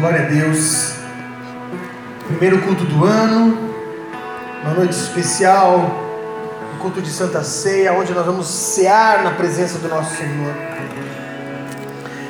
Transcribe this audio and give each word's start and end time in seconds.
Glória 0.00 0.22
a 0.22 0.24
Deus. 0.30 0.94
Primeiro 2.26 2.62
culto 2.62 2.84
do 2.84 3.04
ano, 3.04 3.70
uma 4.62 4.72
noite 4.72 4.92
especial, 4.92 5.78
um 6.74 6.78
culto 6.78 7.02
de 7.02 7.10
Santa 7.10 7.44
Ceia, 7.44 7.92
onde 7.92 8.14
nós 8.14 8.24
vamos 8.24 8.46
cear 8.46 9.22
na 9.22 9.32
presença 9.32 9.78
do 9.78 9.88
nosso 9.88 10.16
Senhor. 10.16 10.54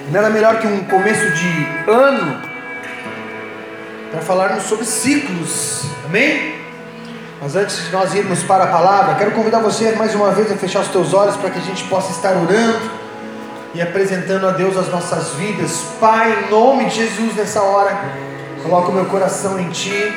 E 0.09 0.11
nada 0.11 0.31
melhor 0.31 0.59
que 0.59 0.67
um 0.67 0.83
começo 0.83 1.31
de 1.31 1.69
ano 1.89 2.43
para 4.11 4.21
falarmos 4.21 4.65
sobre 4.65 4.85
ciclos, 4.85 5.85
amém? 6.07 6.57
Mas 7.41 7.55
antes 7.55 7.85
de 7.85 7.93
nós 7.93 8.13
irmos 8.17 8.43
para 8.43 8.65
a 8.65 8.67
palavra, 8.67 9.15
quero 9.15 9.31
convidar 9.31 9.61
você 9.61 9.93
mais 9.93 10.13
uma 10.13 10.33
vez 10.33 10.51
a 10.51 10.57
fechar 10.57 10.81
os 10.81 10.89
teus 10.89 11.15
olhos 11.15 11.37
para 11.37 11.51
que 11.51 11.61
a 11.61 11.63
gente 11.63 11.85
possa 11.85 12.11
estar 12.11 12.33
orando 12.33 13.00
e 13.75 13.81
apresentando 13.81 14.49
a 14.49 14.53
Deus 14.53 14.77
as 14.77 14.89
nossas 14.89 15.35
vidas. 15.35 15.85
Pai, 16.01 16.45
em 16.45 16.51
nome 16.51 16.87
de 16.87 16.97
Jesus, 16.97 17.35
nessa 17.37 17.63
hora, 17.63 17.97
coloco 18.63 18.93
meu 18.93 19.05
coração 19.07 19.59
em 19.61 19.69
Ti, 19.71 20.13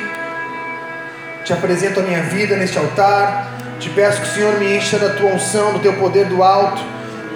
te 1.44 1.52
apresento 1.52 2.00
a 2.00 2.02
minha 2.02 2.22
vida 2.22 2.56
neste 2.56 2.78
altar, 2.78 3.52
te 3.78 3.90
peço 3.90 4.20
que 4.22 4.28
o 4.28 4.30
Senhor 4.32 4.58
me 4.58 4.76
encha 4.76 4.98
da 4.98 5.10
Tua 5.10 5.30
unção, 5.30 5.72
do 5.72 5.78
Teu 5.78 5.92
poder 5.94 6.26
do 6.26 6.42
alto, 6.42 6.82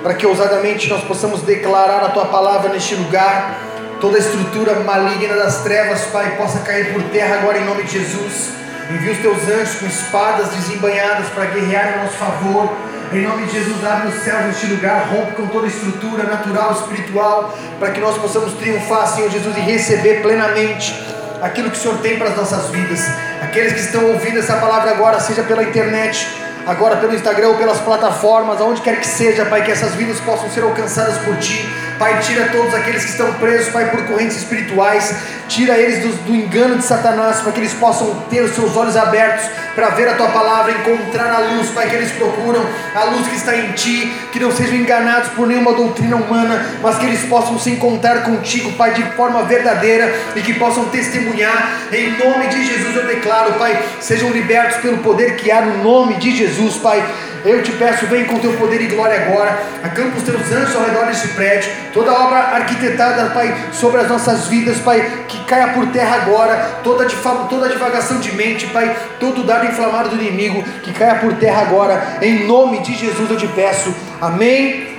para 0.03 0.15
que 0.15 0.27
ousadamente 0.27 0.89
nós 0.89 1.03
possamos 1.05 1.43
declarar 1.43 2.05
a 2.05 2.09
Tua 2.11 2.27
palavra 2.27 2.71
neste 2.71 2.95
lugar. 2.95 3.59
Toda 4.01 4.17
a 4.17 4.21
estrutura 4.21 4.75
maligna 4.81 5.35
das 5.35 5.63
trevas, 5.63 6.03
Pai, 6.07 6.37
possa 6.37 6.61
cair 6.61 6.93
por 6.93 7.03
terra 7.05 7.37
agora 7.37 7.59
em 7.59 7.65
nome 7.65 7.83
de 7.83 7.99
Jesus. 7.99 8.51
Envia 8.91 9.13
os 9.13 9.19
teus 9.19 9.43
anjos 9.49 9.81
com 9.81 9.87
espadas 9.87 10.49
desembanhadas 10.51 11.29
para 11.31 11.47
guerrear 11.47 11.95
em 11.95 12.05
nosso 12.05 12.17
favor 12.17 12.73
em 13.13 13.23
nome 13.23 13.47
de 13.47 13.53
Jesus, 13.53 13.85
abre 13.85 14.09
os 14.09 14.23
céus 14.23 14.45
neste 14.47 14.67
lugar, 14.67 15.09
rompe 15.09 15.33
com 15.33 15.47
toda 15.47 15.67
estrutura 15.67 16.25
natural, 16.25 16.73
espiritual, 16.73 17.57
para 17.79 17.91
que 17.91 18.01
nós 18.01 18.19
possamos 18.19 18.53
triunfar, 18.55 19.07
Senhor 19.07 19.31
Jesus, 19.31 19.57
e 19.57 19.61
receber 19.61 20.21
plenamente 20.21 20.95
aquilo 21.41 21.71
que 21.71 21.79
o 21.79 21.81
Senhor 21.81 21.99
tem 21.99 22.19
para 22.19 22.29
as 22.31 22.37
nossas 22.37 22.69
vidas. 22.69 23.01
Aqueles 23.43 23.73
que 23.73 23.81
estão 23.81 24.05
ouvindo 24.13 24.39
essa 24.39 24.57
palavra 24.57 24.91
agora, 24.91 25.21
seja 25.21 25.43
pela 25.43 25.63
internet, 25.63 26.29
agora 26.69 26.97
pelo 26.97 27.15
Instagram 27.15 27.49
ou 27.49 27.55
pelas 27.55 27.81
plataformas, 27.81 28.61
aonde 28.61 28.83
quer 28.83 29.01
que 29.01 29.07
seja, 29.07 29.47
Pai, 29.47 29.65
que 29.65 29.73
essas 29.73 29.95
vidas 29.95 30.21
possam 30.21 30.51
ser 30.51 30.63
alcançadas 30.63 31.17
por 31.19 31.35
Ti. 31.39 31.67
Pai, 31.99 32.21
tira 32.21 32.49
todos 32.53 32.73
aqueles 32.75 33.05
que 33.05 33.11
estão 33.11 33.33
presos, 33.35 33.73
Pai, 33.73 33.91
por 33.91 34.07
correntes 34.07 34.37
espirituais, 34.37 35.13
tira 35.49 35.77
eles 35.77 36.01
do, 36.01 36.27
do 36.27 36.35
engano 36.35 36.77
de 36.77 36.85
Satanás, 36.85 37.41
para 37.41 37.51
que 37.51 37.59
eles 37.59 37.73
possam 37.73 38.15
ter 38.31 38.43
os 38.43 38.55
seus 38.55 38.77
olhos 38.77 38.97
abertos 38.97 39.47
para 39.75 39.91
ver 39.91 40.09
a 40.09 40.15
tua 40.15 40.29
palavra, 40.29 40.73
encontrar 40.73 41.33
a 41.33 41.39
luz, 41.39 41.71
Pai, 41.71 41.89
que 41.89 41.97
eles 41.97 42.11
procuram, 42.13 42.65
a 42.95 43.05
luz 43.05 43.27
que 43.29 43.37
está 43.37 43.57
em 43.57 43.73
ti, 43.73 44.13
que 44.33 44.41
não 44.41 44.51
sejam 44.51 44.75
enganados 44.75 45.31
por 45.31 45.47
nenhuma 45.47 45.73
doutrina 45.73 46.17
humana, 46.17 46.67
mas 46.83 46.99
que 46.99 47.07
eles 47.07 47.23
possam 47.27 47.59
se 47.59 47.71
encontrar 47.71 48.25
contigo, 48.25 48.73
Pai, 48.73 48.93
de 48.93 49.03
forma 49.13 49.43
verdadeira 49.45 50.13
e 50.37 50.41
que 50.41 50.55
possam 50.55 50.85
testemunhar. 50.87 51.79
Em 51.93 52.17
nome 52.17 52.49
de 52.49 52.67
Jesus 52.67 52.97
eu 52.97 53.07
declaro, 53.07 53.55
Pai, 53.55 53.81
sejam 54.01 54.31
libertos 54.31 54.79
pelo 54.79 54.99
poder 54.99 55.37
que 55.37 55.51
há 55.51 55.61
no 55.63 55.83
nome 55.83 56.15
de 56.15 56.37
Jesus, 56.37 56.58
Pai. 56.79 57.05
Eu 57.45 57.63
te 57.63 57.73
peço, 57.73 58.07
vem 58.07 58.25
com 58.25 58.39
teu 58.39 58.53
poder 58.55 58.81
e 58.81 58.87
glória 58.87 59.17
agora. 59.23 59.63
Acampa 59.83 60.17
os 60.17 60.23
teus 60.25 60.53
anjos 60.53 60.75
ao 60.75 60.85
redor 60.85 61.07
desse 61.07 61.29
prédio. 61.29 61.71
Toda 61.93 62.13
obra 62.13 62.39
arquitetada, 62.39 63.31
Pai, 63.31 63.55
sobre 63.73 64.01
as 64.01 64.09
nossas 64.09 64.49
vidas, 64.49 64.79
Pai, 64.79 65.25
que 65.29 65.43
caia 65.45 65.69
por 65.69 65.87
terra 65.89 66.17
agora. 66.17 66.81
Toda, 66.83 67.07
toda 67.49 67.69
divagação 67.69 68.19
de 68.19 68.33
mente, 68.33 68.67
Pai, 68.67 68.95
todo 69.21 69.45
dado 69.45 69.67
inflamado 69.67 70.11
do 70.11 70.17
inimigo, 70.17 70.63
que 70.83 70.93
caia 70.93 71.17
por 71.17 71.35
terra 71.35 71.63
agora. 71.63 72.19
Em 72.21 72.47
nome 72.47 72.81
de 72.81 72.95
Jesus 72.95 73.31
eu 73.31 73.37
te 73.37 73.47
peço. 73.49 73.95
Amém 74.21 74.97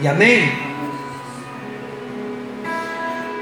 e 0.00 0.08
amém. 0.08 0.72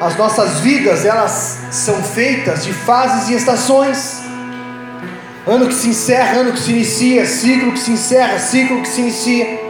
As 0.00 0.16
nossas 0.16 0.60
vidas, 0.60 1.04
elas 1.04 1.58
são 1.70 2.02
feitas 2.02 2.64
de 2.64 2.72
fases 2.72 3.28
e 3.28 3.34
estações. 3.34 4.29
Ano 5.50 5.66
que 5.66 5.74
se 5.74 5.88
encerra, 5.88 6.42
ano 6.42 6.52
que 6.52 6.60
se 6.60 6.70
inicia, 6.70 7.26
ciclo 7.26 7.72
que 7.72 7.80
se 7.80 7.90
encerra, 7.90 8.38
ciclo 8.38 8.82
que 8.82 8.88
se 8.88 9.00
inicia. 9.00 9.60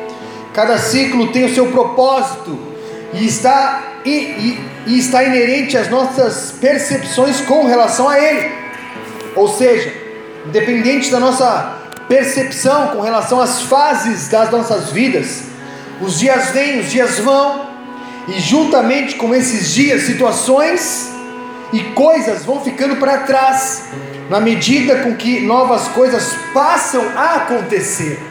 Cada 0.53 0.77
ciclo 0.77 1.33
tem 1.33 1.47
o 1.47 1.55
seu 1.55 1.69
propósito 1.69 2.59
e 3.15 3.25
está, 3.25 3.95
e, 4.05 4.11
e, 4.11 4.61
e 4.89 4.99
está 4.99 5.25
inerente 5.25 5.79
às 5.79 5.89
nossas 5.89 6.53
percepções 6.61 7.41
com 7.41 7.65
relação 7.65 8.11
a 8.11 8.21
ele. 8.21 8.53
Ou 9.35 9.49
seja, 9.49 9.91
independente 10.47 11.11
da 11.11 11.19
nossa 11.19 11.79
percepção 12.07 12.89
com 12.89 13.01
relação 13.01 13.41
às 13.41 13.63
fases 13.63 14.29
das 14.29 14.51
nossas 14.51 14.91
vidas, 14.91 15.45
os 15.99 16.19
dias 16.19 16.51
vêm, 16.51 16.81
os 16.81 16.91
dias 16.91 17.19
vão, 17.21 17.71
e 18.29 18.39
juntamente 18.39 19.15
com 19.15 19.35
esses 19.35 19.71
dias, 19.71 20.03
situações 20.03 21.09
e 21.73 21.81
coisas 21.95 22.45
vão 22.45 22.61
ficando 22.61 22.97
para 22.97 23.21
trás, 23.21 23.85
na 24.31 24.39
medida 24.39 25.01
com 25.01 25.17
que 25.17 25.41
novas 25.41 25.89
coisas 25.89 26.37
passam 26.55 27.03
a 27.17 27.35
acontecer. 27.35 28.23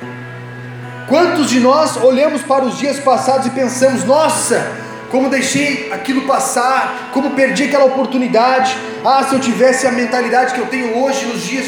Quantos 1.09 1.49
de 1.49 1.59
nós 1.59 1.97
olhamos 1.97 2.41
para 2.41 2.63
os 2.63 2.79
dias 2.79 2.99
passados 2.99 3.47
e 3.47 3.49
pensamos, 3.49 4.05
nossa, 4.05 4.65
como 5.09 5.27
deixei 5.27 5.91
aquilo 5.91 6.21
passar, 6.21 7.09
como 7.11 7.31
perdi 7.31 7.65
aquela 7.65 7.83
oportunidade. 7.83 8.77
Ah, 9.03 9.25
se 9.27 9.35
eu 9.35 9.41
tivesse 9.41 9.87
a 9.87 9.91
mentalidade 9.91 10.53
que 10.53 10.59
eu 10.59 10.67
tenho 10.67 10.97
hoje, 11.03 11.25
nos 11.25 11.43
dias 11.43 11.65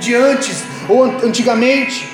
de, 0.00 0.14
antes 0.14 0.62
ou 0.88 1.04
antigamente. 1.04 2.08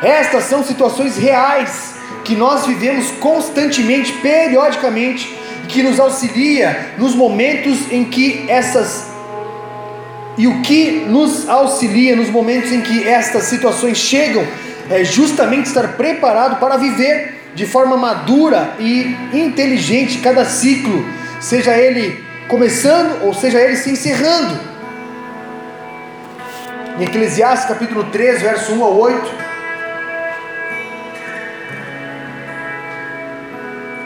Estas 0.00 0.44
são 0.44 0.62
situações 0.62 1.16
reais 1.16 1.94
que 2.24 2.36
nós 2.36 2.64
vivemos 2.64 3.10
constantemente, 3.18 4.12
periodicamente, 4.12 5.36
que 5.66 5.82
nos 5.82 5.98
auxilia 5.98 6.94
nos 6.96 7.14
momentos 7.14 7.90
em 7.90 8.04
que 8.04 8.44
essas 8.48 9.09
e 10.40 10.46
o 10.46 10.62
que 10.62 11.04
nos 11.06 11.46
auxilia 11.46 12.16
nos 12.16 12.30
momentos 12.30 12.72
em 12.72 12.80
que 12.80 13.06
estas 13.06 13.42
situações 13.42 13.98
chegam 13.98 14.42
é 14.88 15.04
justamente 15.04 15.66
estar 15.66 15.98
preparado 15.98 16.58
para 16.58 16.78
viver 16.78 17.52
de 17.54 17.66
forma 17.66 17.94
madura 17.94 18.74
e 18.78 19.14
inteligente 19.34 20.16
cada 20.20 20.46
ciclo, 20.46 21.04
seja 21.42 21.76
ele 21.76 22.24
começando 22.48 23.22
ou 23.22 23.34
seja 23.34 23.60
ele 23.60 23.76
se 23.76 23.90
encerrando. 23.90 24.58
Em 26.98 27.02
Eclesiastes 27.02 27.68
capítulo 27.68 28.04
3, 28.04 28.40
verso 28.40 28.72
1 28.72 28.82
a 28.82 28.88
8, 28.88 29.30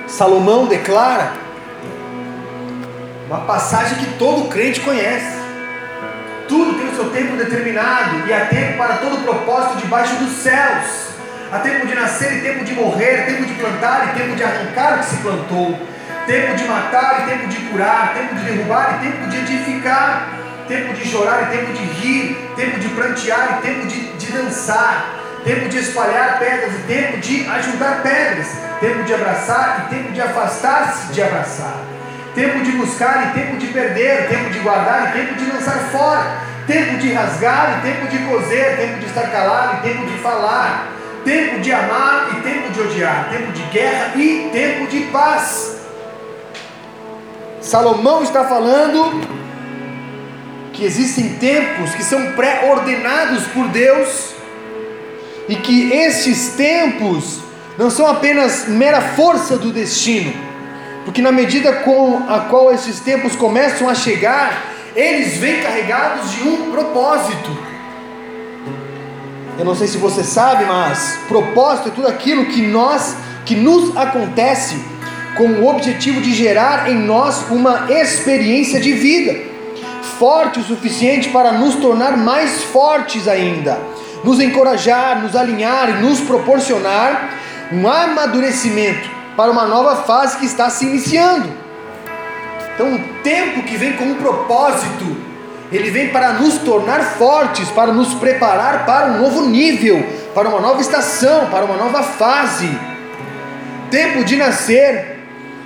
Salomão 0.08 0.66
declara 0.66 1.32
uma 3.28 3.42
passagem 3.42 3.98
que 3.98 4.18
todo 4.18 4.48
crente 4.48 4.80
conhece. 4.80 5.43
Tudo 6.48 6.78
tem 6.78 6.88
o 6.88 6.94
seu 6.94 7.10
tempo 7.10 7.36
determinado 7.36 8.26
e 8.26 8.32
há 8.32 8.46
tempo 8.46 8.76
para 8.76 8.96
todo 8.96 9.24
propósito 9.24 9.78
debaixo 9.78 10.14
dos 10.16 10.32
céus. 10.42 11.14
Há 11.50 11.58
tempo 11.60 11.86
de 11.86 11.94
nascer 11.94 12.38
e 12.38 12.40
tempo 12.40 12.64
de 12.64 12.74
morrer, 12.74 13.26
tempo 13.26 13.44
de 13.44 13.54
plantar 13.54 14.10
e 14.12 14.18
tempo 14.18 14.36
de 14.36 14.42
arrancar 14.42 14.96
o 14.96 14.98
que 14.98 15.04
se 15.06 15.16
plantou, 15.18 15.78
tempo 16.26 16.56
de 16.56 16.64
matar 16.64 17.22
e 17.22 17.30
tempo 17.30 17.48
de 17.48 17.56
curar, 17.68 18.14
tempo 18.14 18.34
de 18.34 18.44
derrubar 18.44 18.98
e 18.98 19.06
tempo 19.06 19.28
de 19.28 19.36
edificar, 19.38 20.28
tempo 20.66 20.92
de 20.94 21.08
chorar 21.08 21.44
e 21.44 21.56
tempo 21.56 21.72
de 21.72 21.84
rir, 21.84 22.36
tempo 22.56 22.78
de 22.78 22.88
prantear 22.88 23.58
e 23.58 23.66
tempo 23.66 23.86
de, 23.86 24.12
de 24.12 24.32
dançar, 24.32 25.14
tempo 25.44 25.68
de 25.68 25.78
espalhar 25.78 26.38
pedras 26.38 26.74
e 26.74 26.82
tempo 26.88 27.18
de 27.18 27.48
ajudar 27.48 28.02
pedras, 28.02 28.48
tempo 28.80 29.02
de 29.04 29.14
abraçar 29.14 29.86
e 29.86 29.94
tempo 29.94 30.12
de 30.12 30.20
afastar-se 30.20 31.12
de 31.12 31.22
abraçar, 31.22 31.76
tempo 32.34 32.62
de 32.62 32.72
buscar 32.72 33.30
e 33.30 33.40
tempo 33.40 33.56
de 33.56 33.66
perder, 33.68 34.28
tempo 34.28 34.50
de 34.50 34.58
guardar 34.58 35.10
e 35.10 35.18
tempo 35.18 35.34
de 35.34 35.50
lançar 35.50 35.78
fora, 35.92 36.38
tempo 36.66 36.98
de 36.98 37.12
rasgar 37.12 37.78
e 37.78 37.88
tempo 37.88 38.08
de 38.08 38.18
coser, 38.24 38.76
tempo 38.76 38.98
de 38.98 39.06
estar 39.06 39.30
calado 39.30 39.78
e 39.78 39.88
tempo 39.88 40.06
de 40.06 40.18
falar 40.18 40.94
tempo 41.24 41.60
de 41.60 41.72
amar 41.72 42.28
e 42.32 42.42
tempo 42.42 42.70
de 42.70 42.80
odiar, 42.80 43.30
tempo 43.30 43.50
de 43.52 43.62
guerra 43.72 44.12
e 44.16 44.50
tempo 44.52 44.86
de 44.86 45.00
paz. 45.06 45.78
Salomão 47.60 48.22
está 48.22 48.44
falando 48.44 49.26
que 50.72 50.84
existem 50.84 51.36
tempos 51.36 51.94
que 51.94 52.02
são 52.02 52.32
pré-ordenados 52.32 53.44
por 53.48 53.68
Deus 53.68 54.34
e 55.48 55.56
que 55.56 55.92
estes 55.92 56.50
tempos 56.50 57.40
não 57.78 57.90
são 57.90 58.06
apenas 58.06 58.68
mera 58.68 59.00
força 59.00 59.56
do 59.56 59.72
destino, 59.72 60.32
porque 61.04 61.20
na 61.20 61.30
medida 61.30 61.72
com 61.72 62.22
a 62.28 62.40
qual 62.40 62.72
esses 62.72 63.00
tempos 63.00 63.36
começam 63.36 63.88
a 63.88 63.94
chegar, 63.94 64.64
eles 64.96 65.36
vêm 65.38 65.60
carregados 65.60 66.30
de 66.32 66.48
um 66.48 66.70
propósito. 66.70 67.56
Eu 69.58 69.64
não 69.64 69.74
sei 69.74 69.86
se 69.86 69.98
você 69.98 70.24
sabe, 70.24 70.64
mas 70.64 71.18
propósito 71.28 71.88
é 71.88 71.92
tudo 71.92 72.08
aquilo 72.08 72.46
que 72.46 72.62
nós, 72.62 73.16
que 73.44 73.54
nos 73.54 73.96
acontece 73.96 74.76
com 75.36 75.46
o 75.46 75.68
objetivo 75.68 76.20
de 76.20 76.32
gerar 76.32 76.90
em 76.90 76.94
nós 76.94 77.44
uma 77.50 77.86
experiência 77.90 78.80
de 78.80 78.92
vida 78.92 79.54
forte 80.18 80.60
o 80.60 80.64
suficiente 80.64 81.28
para 81.30 81.52
nos 81.52 81.76
tornar 81.76 82.16
mais 82.16 82.62
fortes 82.64 83.26
ainda, 83.26 83.78
nos 84.22 84.40
encorajar, 84.40 85.20
nos 85.20 85.34
alinhar 85.34 85.90
e 85.90 86.02
nos 86.02 86.20
proporcionar 86.20 87.34
um 87.72 87.88
amadurecimento 87.88 89.10
para 89.36 89.50
uma 89.50 89.66
nova 89.66 89.96
fase 90.02 90.38
que 90.38 90.46
está 90.46 90.70
se 90.70 90.84
iniciando. 90.84 91.48
Então, 92.74 92.94
o 92.94 92.98
tempo 93.22 93.62
que 93.62 93.76
vem 93.76 93.92
com 93.92 94.04
um 94.04 94.14
propósito, 94.14 95.16
ele 95.70 95.90
vem 95.90 96.08
para 96.08 96.32
nos 96.34 96.58
tornar 96.58 97.00
fortes, 97.00 97.68
para 97.70 97.92
nos 97.92 98.14
preparar 98.14 98.84
para 98.84 99.06
um 99.06 99.18
novo 99.18 99.46
nível, 99.46 100.04
para 100.34 100.48
uma 100.48 100.60
nova 100.60 100.80
estação, 100.80 101.46
para 101.50 101.64
uma 101.64 101.76
nova 101.76 102.02
fase. 102.02 102.68
Tempo 103.90 104.24
de 104.24 104.36
nascer, 104.36 105.20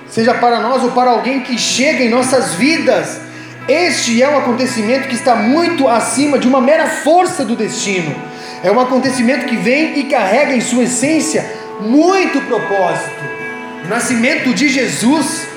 seja 0.07 0.33
para 0.35 0.59
nós 0.59 0.83
ou 0.83 0.91
para 0.91 1.11
alguém 1.11 1.41
que 1.41 1.57
chega 1.57 2.03
em 2.03 2.09
nossas 2.09 2.53
vidas, 2.53 3.21
este 3.67 4.21
é 4.21 4.27
um 4.27 4.37
acontecimento 4.37 5.07
que 5.07 5.15
está 5.15 5.35
muito 5.35 5.87
acima 5.87 6.39
de 6.39 6.47
uma 6.47 6.59
mera 6.59 6.87
força 6.87 7.45
do 7.45 7.55
destino. 7.55 8.15
É 8.63 8.71
um 8.71 8.79
acontecimento 8.79 9.45
que 9.45 9.55
vem 9.55 9.99
e 9.99 10.03
carrega 10.05 10.55
em 10.55 10.61
sua 10.61 10.83
essência 10.83 11.45
muito 11.79 12.41
propósito. 12.41 13.28
Nascimento 13.89 14.53
de 14.53 14.69
Jesus 14.69 15.47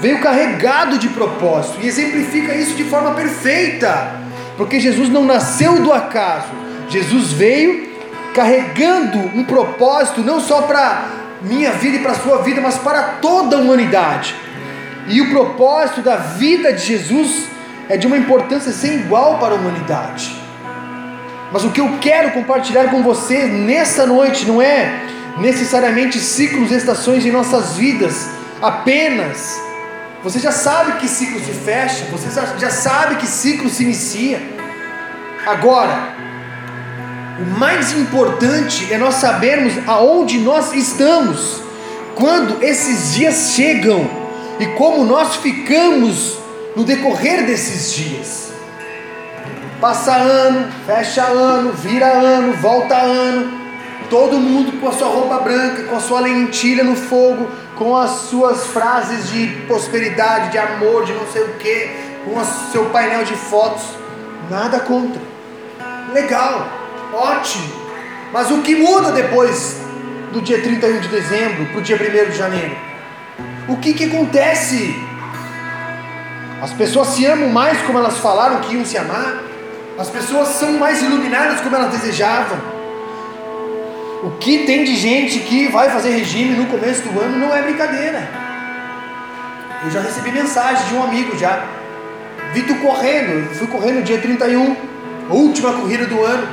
veio 0.00 0.20
carregado 0.20 0.98
de 0.98 1.08
propósito 1.10 1.78
e 1.80 1.86
exemplifica 1.86 2.52
isso 2.56 2.74
de 2.74 2.82
forma 2.82 3.12
perfeita, 3.12 4.20
porque 4.56 4.80
Jesus 4.80 5.08
não 5.08 5.24
nasceu 5.24 5.80
do 5.80 5.92
acaso, 5.92 6.48
Jesus 6.88 7.32
veio 7.32 7.88
carregando 8.34 9.18
um 9.32 9.44
propósito 9.44 10.22
não 10.22 10.40
só 10.40 10.62
para 10.62 11.04
minha 11.40 11.70
vida 11.70 11.98
e 11.98 12.00
para 12.00 12.12
a 12.12 12.16
sua 12.16 12.42
vida, 12.42 12.60
mas 12.60 12.78
para 12.78 13.02
toda 13.22 13.56
a 13.56 13.60
humanidade. 13.60 14.34
E 15.06 15.20
o 15.20 15.30
propósito 15.30 16.00
da 16.00 16.16
vida 16.16 16.72
de 16.72 16.84
Jesus 16.84 17.46
é 17.88 17.96
de 17.96 18.08
uma 18.08 18.16
importância 18.16 18.72
sem 18.72 18.96
igual 18.96 19.38
para 19.38 19.54
a 19.54 19.56
humanidade. 19.56 20.34
Mas 21.52 21.62
o 21.62 21.70
que 21.70 21.80
eu 21.80 21.98
quero 22.00 22.32
compartilhar 22.32 22.90
com 22.90 23.04
você 23.04 23.44
nessa 23.44 24.04
noite 24.04 24.46
não 24.46 24.60
é 24.60 25.14
necessariamente 25.38 26.18
ciclos 26.18 26.70
e 26.70 26.74
estações 26.74 27.24
em 27.24 27.30
nossas 27.30 27.76
vidas 27.76 28.28
apenas, 28.60 29.60
você 30.22 30.38
já 30.38 30.50
sabe 30.50 30.98
que 30.98 31.08
ciclo 31.08 31.38
se 31.38 31.52
fecha, 31.52 32.06
você 32.10 32.28
já 32.58 32.70
sabe 32.70 33.16
que 33.16 33.26
ciclo 33.26 33.68
se 33.68 33.82
inicia. 33.82 34.40
Agora, 35.46 36.14
o 37.38 37.44
mais 37.58 37.92
importante 37.92 38.92
é 38.92 38.98
nós 38.98 39.16
sabermos 39.16 39.74
aonde 39.86 40.38
nós 40.38 40.72
estamos 40.72 41.62
quando 42.14 42.62
esses 42.64 43.14
dias 43.14 43.52
chegam 43.54 44.08
e 44.58 44.66
como 44.68 45.04
nós 45.04 45.36
ficamos 45.36 46.38
no 46.74 46.82
decorrer 46.82 47.44
desses 47.46 47.92
dias. 47.92 48.52
Passa 49.80 50.16
ano, 50.16 50.72
fecha 50.86 51.22
ano, 51.24 51.72
vira 51.72 52.06
ano, 52.06 52.54
volta 52.54 52.96
ano, 52.96 53.65
todo 54.08 54.38
mundo 54.38 54.80
com 54.80 54.88
a 54.88 54.92
sua 54.92 55.08
roupa 55.08 55.38
branca, 55.38 55.84
com 55.84 55.96
a 55.96 56.00
sua 56.00 56.20
lentilha 56.20 56.84
no 56.84 56.96
fogo, 56.96 57.48
com 57.76 57.96
as 57.96 58.10
suas 58.10 58.66
frases 58.66 59.30
de 59.30 59.46
prosperidade, 59.66 60.50
de 60.50 60.58
amor, 60.58 61.04
de 61.04 61.12
não 61.12 61.26
sei 61.26 61.42
o 61.42 61.54
que, 61.54 61.90
com 62.24 62.38
o 62.38 62.44
seu 62.72 62.86
painel 62.86 63.24
de 63.24 63.34
fotos. 63.34 63.84
Nada 64.50 64.80
contra. 64.80 65.20
Legal, 66.12 66.66
ótimo. 67.12 67.86
Mas 68.32 68.50
o 68.50 68.62
que 68.62 68.76
muda 68.76 69.12
depois 69.12 69.80
do 70.32 70.40
dia 70.40 70.60
31 70.60 71.00
de 71.00 71.08
dezembro 71.08 71.66
para 71.66 71.78
o 71.78 71.82
dia 71.82 71.96
1 71.96 72.30
de 72.30 72.36
janeiro? 72.36 72.76
O 73.68 73.76
que, 73.76 73.92
que 73.92 74.04
acontece? 74.04 74.94
As 76.62 76.72
pessoas 76.72 77.08
se 77.08 77.26
amam 77.26 77.50
mais 77.50 77.80
como 77.82 77.98
elas 77.98 78.18
falaram 78.18 78.60
que 78.60 78.74
iam 78.74 78.84
se 78.84 78.96
amar. 78.96 79.42
As 79.98 80.08
pessoas 80.08 80.48
são 80.48 80.72
mais 80.72 81.02
iluminadas 81.02 81.60
como 81.60 81.74
elas 81.74 81.90
desejavam 81.90 82.75
o 84.22 84.30
que 84.38 84.64
tem 84.64 84.84
de 84.84 84.96
gente 84.96 85.40
que 85.40 85.68
vai 85.68 85.90
fazer 85.90 86.10
regime 86.10 86.56
no 86.56 86.66
começo 86.66 87.02
do 87.02 87.20
ano 87.20 87.38
não 87.38 87.54
é 87.54 87.62
brincadeira. 87.62 88.28
Eu 89.84 89.90
já 89.90 90.00
recebi 90.00 90.32
mensagem 90.32 90.86
de 90.88 90.94
um 90.94 91.02
amigo 91.02 91.36
já. 91.38 91.64
Vi 92.52 92.62
tu 92.62 92.74
correndo, 92.76 93.54
fui 93.54 93.66
correndo 93.66 94.02
dia 94.02 94.18
31, 94.18 94.76
última 95.30 95.72
corrida 95.74 96.06
do 96.06 96.22
ano. 96.24 96.48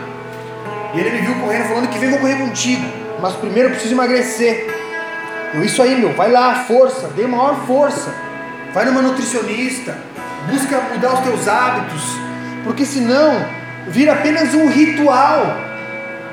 E 0.94 1.00
ele 1.00 1.12
me 1.12 1.19
viu 1.19 1.36
correndo 1.36 1.68
falando 1.68 1.89
que 1.89 1.98
vem 1.98 2.10
vou 2.10 2.19
correr 2.19 2.36
contigo. 2.36 2.86
Mas 3.21 3.33
primeiro 3.36 3.69
eu 3.69 3.71
preciso 3.71 3.95
emagrecer. 3.95 4.68
Eu, 5.54 5.63
isso 5.63 5.81
aí, 5.81 5.95
meu, 5.95 6.13
vai 6.13 6.31
lá, 6.31 6.66
força, 6.66 7.07
dê 7.16 7.25
maior 7.25 7.66
força. 7.66 8.13
Vai 8.74 8.86
numa 8.86 9.01
nutricionista, 9.01 9.98
busca 10.50 10.81
mudar 10.94 11.13
os 11.13 11.19
teus 11.21 11.48
hábitos, 11.48 12.04
porque 12.63 12.86
senão 12.86 13.45
vira 13.88 14.13
apenas 14.13 14.54
um 14.56 14.68
ritual 14.68 15.72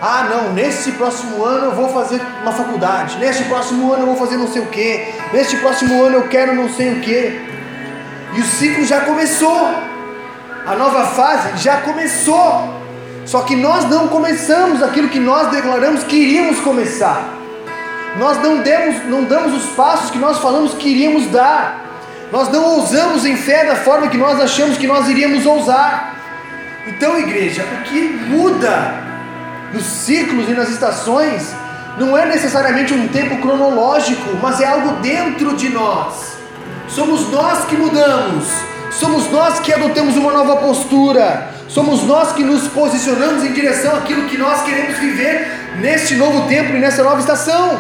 ah, 0.03 0.27
não, 0.31 0.53
nesse 0.55 0.93
próximo 0.93 1.45
ano 1.45 1.67
eu 1.67 1.73
vou 1.73 1.91
fazer 1.91 2.23
uma 2.41 2.53
faculdade, 2.53 3.19
neste 3.19 3.45
próximo 3.45 3.93
ano 3.93 4.05
eu 4.05 4.07
vou 4.07 4.17
fazer 4.17 4.39
não 4.39 4.49
sei 4.49 4.63
o 4.63 4.67
que, 4.67 5.13
neste 5.31 5.57
próximo 5.57 6.03
ano 6.03 6.17
eu 6.17 6.29
quero 6.29 6.55
não 6.55 6.71
sei 6.71 6.93
o 6.93 7.01
que. 7.01 7.39
E 8.33 8.41
o 8.41 8.45
ciclo 8.45 8.85
já 8.87 9.01
começou, 9.01 9.69
a 10.67 10.75
nova 10.75 11.05
fase 11.05 11.63
já 11.63 11.79
começou. 11.79 12.81
Só 13.27 13.43
que 13.43 13.55
nós 13.55 13.85
não 13.91 14.09
começamos 14.09 14.83
aquilo 14.83 15.09
que 15.09 15.21
nós 15.21 15.51
declaramos 15.51 16.03
que 16.05 16.17
iríamos 16.17 16.61
começar. 16.61 17.23
Nós 18.19 18.39
não 18.39 18.59
demos, 18.59 19.05
não 19.07 19.25
damos 19.25 19.55
os 19.55 19.71
passos 19.73 20.11
que 20.11 20.19
nós 20.19 20.39
falamos 20.39 20.75
que 20.75 20.89
iríamos 20.89 21.27
dar. 21.27 21.85
Nós 22.33 22.49
não 22.49 22.65
ousamos 22.77 23.27
em 23.27 23.37
fé 23.37 23.67
da 23.67 23.77
forma 23.77 24.09
que 24.09 24.17
nós 24.17 24.41
achamos 24.41 24.79
que 24.79 24.87
nós 24.87 25.09
iríamos 25.09 25.45
ousar. 25.45 26.17
Então, 26.87 27.19
igreja, 27.19 27.63
o 27.63 27.83
que 27.85 28.01
muda 28.01 29.10
nos 29.73 29.85
ciclos 29.85 30.49
e 30.49 30.53
nas 30.53 30.69
estações, 30.69 31.55
não 31.99 32.17
é 32.17 32.27
necessariamente 32.27 32.95
um 32.95 33.09
tempo 33.09 33.39
cronológico, 33.39 34.37
mas 34.41 34.61
é 34.61 34.67
algo 34.67 35.01
dentro 35.01 35.57
de 35.57 35.69
nós. 35.69 36.39
Somos 36.89 37.31
nós 37.31 37.65
que 37.67 37.77
mudamos, 37.77 38.49
somos 38.91 39.31
nós 39.31 39.61
que 39.61 39.73
adotamos 39.73 40.17
uma 40.17 40.33
nova 40.33 40.57
postura, 40.57 41.55
somos 41.69 42.03
nós 42.05 42.33
que 42.33 42.43
nos 42.43 42.67
posicionamos 42.69 43.45
em 43.45 43.53
direção 43.53 43.97
àquilo 43.97 44.29
que 44.29 44.37
nós 44.37 44.63
queremos 44.63 44.99
viver 44.99 45.47
neste 45.79 46.17
novo 46.17 46.49
tempo 46.49 46.73
e 46.73 46.79
nessa 46.79 47.03
nova 47.03 47.21
estação. 47.21 47.79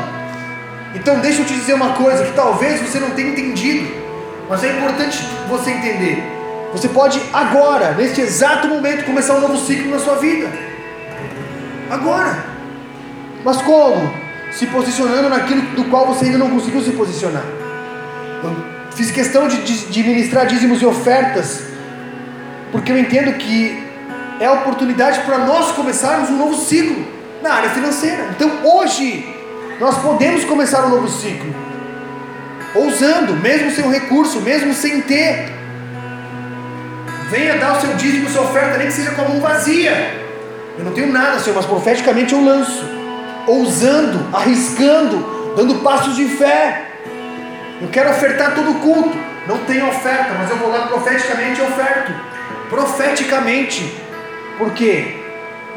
Então, 0.95 1.19
deixa 1.21 1.43
eu 1.43 1.47
te 1.47 1.55
dizer 1.55 1.75
uma 1.75 1.95
coisa 1.95 2.25
que 2.25 2.33
talvez 2.33 2.81
você 2.81 2.99
não 2.99 3.11
tenha 3.11 3.31
entendido, 3.31 3.89
mas 4.49 4.63
é 4.63 4.77
importante 4.77 5.25
você 5.49 5.71
entender. 5.71 6.23
Você 6.73 6.89
pode 6.89 7.21
agora, 7.33 7.93
neste 7.93 8.21
exato 8.21 8.69
momento, 8.69 9.05
começar 9.05 9.35
um 9.35 9.41
novo 9.41 9.57
ciclo 9.57 9.91
na 9.91 9.99
sua 9.99 10.17
vida 10.17 10.70
agora. 11.91 12.45
Mas 13.45 13.61
como? 13.63 14.13
Se 14.53 14.67
posicionando 14.67 15.29
naquilo 15.29 15.63
do 15.75 15.85
qual 15.85 16.07
você 16.07 16.27
ainda 16.27 16.39
não 16.39 16.51
conseguiu 16.51 16.81
se 16.81 16.93
posicionar. 16.93 17.45
Eu 18.43 18.57
fiz 18.97 19.11
questão 19.11 19.49
de, 19.49 19.61
de, 19.63 20.03
ministrar 20.03 20.47
dízimos 20.47 20.81
e 20.83 20.87
ofertas, 20.87 21.63
porque 22.73 22.91
eu 22.91 22.99
entendo 22.99 23.37
que 23.37 23.83
é 24.39 24.47
a 24.47 24.53
oportunidade 24.53 25.21
para 25.21 25.39
nós 25.39 25.73
começarmos 25.73 26.31
um 26.31 26.37
novo 26.37 26.55
ciclo 26.55 27.07
na 27.43 27.53
área 27.53 27.71
financeira. 27.71 28.29
Então 28.31 28.51
hoje 28.65 29.37
nós 29.79 29.99
podemos 29.99 30.45
começar 30.45 30.85
um 30.87 30.91
novo 30.91 31.09
ciclo, 31.09 31.55
ousando, 32.75 33.35
mesmo 33.37 33.71
sem 33.71 33.85
um 33.85 33.91
recurso, 33.91 34.41
mesmo 34.41 34.75
sem 34.75 35.01
ter. 35.01 35.61
Venha 37.31 37.57
dar 37.59 37.77
o 37.77 37.81
seu 37.81 37.95
dízimo, 37.95 38.29
sua 38.29 38.43
oferta, 38.43 38.77
nem 38.77 38.89
que 38.89 38.93
seja 38.93 39.13
com 39.13 39.23
a 39.23 39.29
mão 39.29 39.41
vazia. 39.41 40.20
Eu 40.81 40.87
não 40.87 40.93
tenho 40.93 41.13
nada, 41.13 41.39
Senhor, 41.39 41.55
mas 41.55 41.67
profeticamente 41.67 42.33
eu 42.33 42.43
lanço, 42.43 42.83
ousando, 43.47 44.35
arriscando, 44.35 45.53
dando 45.55 45.75
passos 45.83 46.17
de 46.17 46.25
fé. 46.25 46.87
Eu 47.83 47.89
quero 47.89 48.09
ofertar 48.09 48.55
todo 48.55 48.71
o 48.71 48.75
culto. 48.77 49.15
Não 49.47 49.59
tenho 49.59 49.87
oferta, 49.87 50.33
mas 50.39 50.49
eu 50.49 50.57
vou 50.57 50.71
lá 50.71 50.87
profeticamente 50.87 51.61
e 51.61 51.65
oferto. 51.65 52.15
Profeticamente. 52.71 53.95
Por 54.57 54.73
quê? 54.73 55.17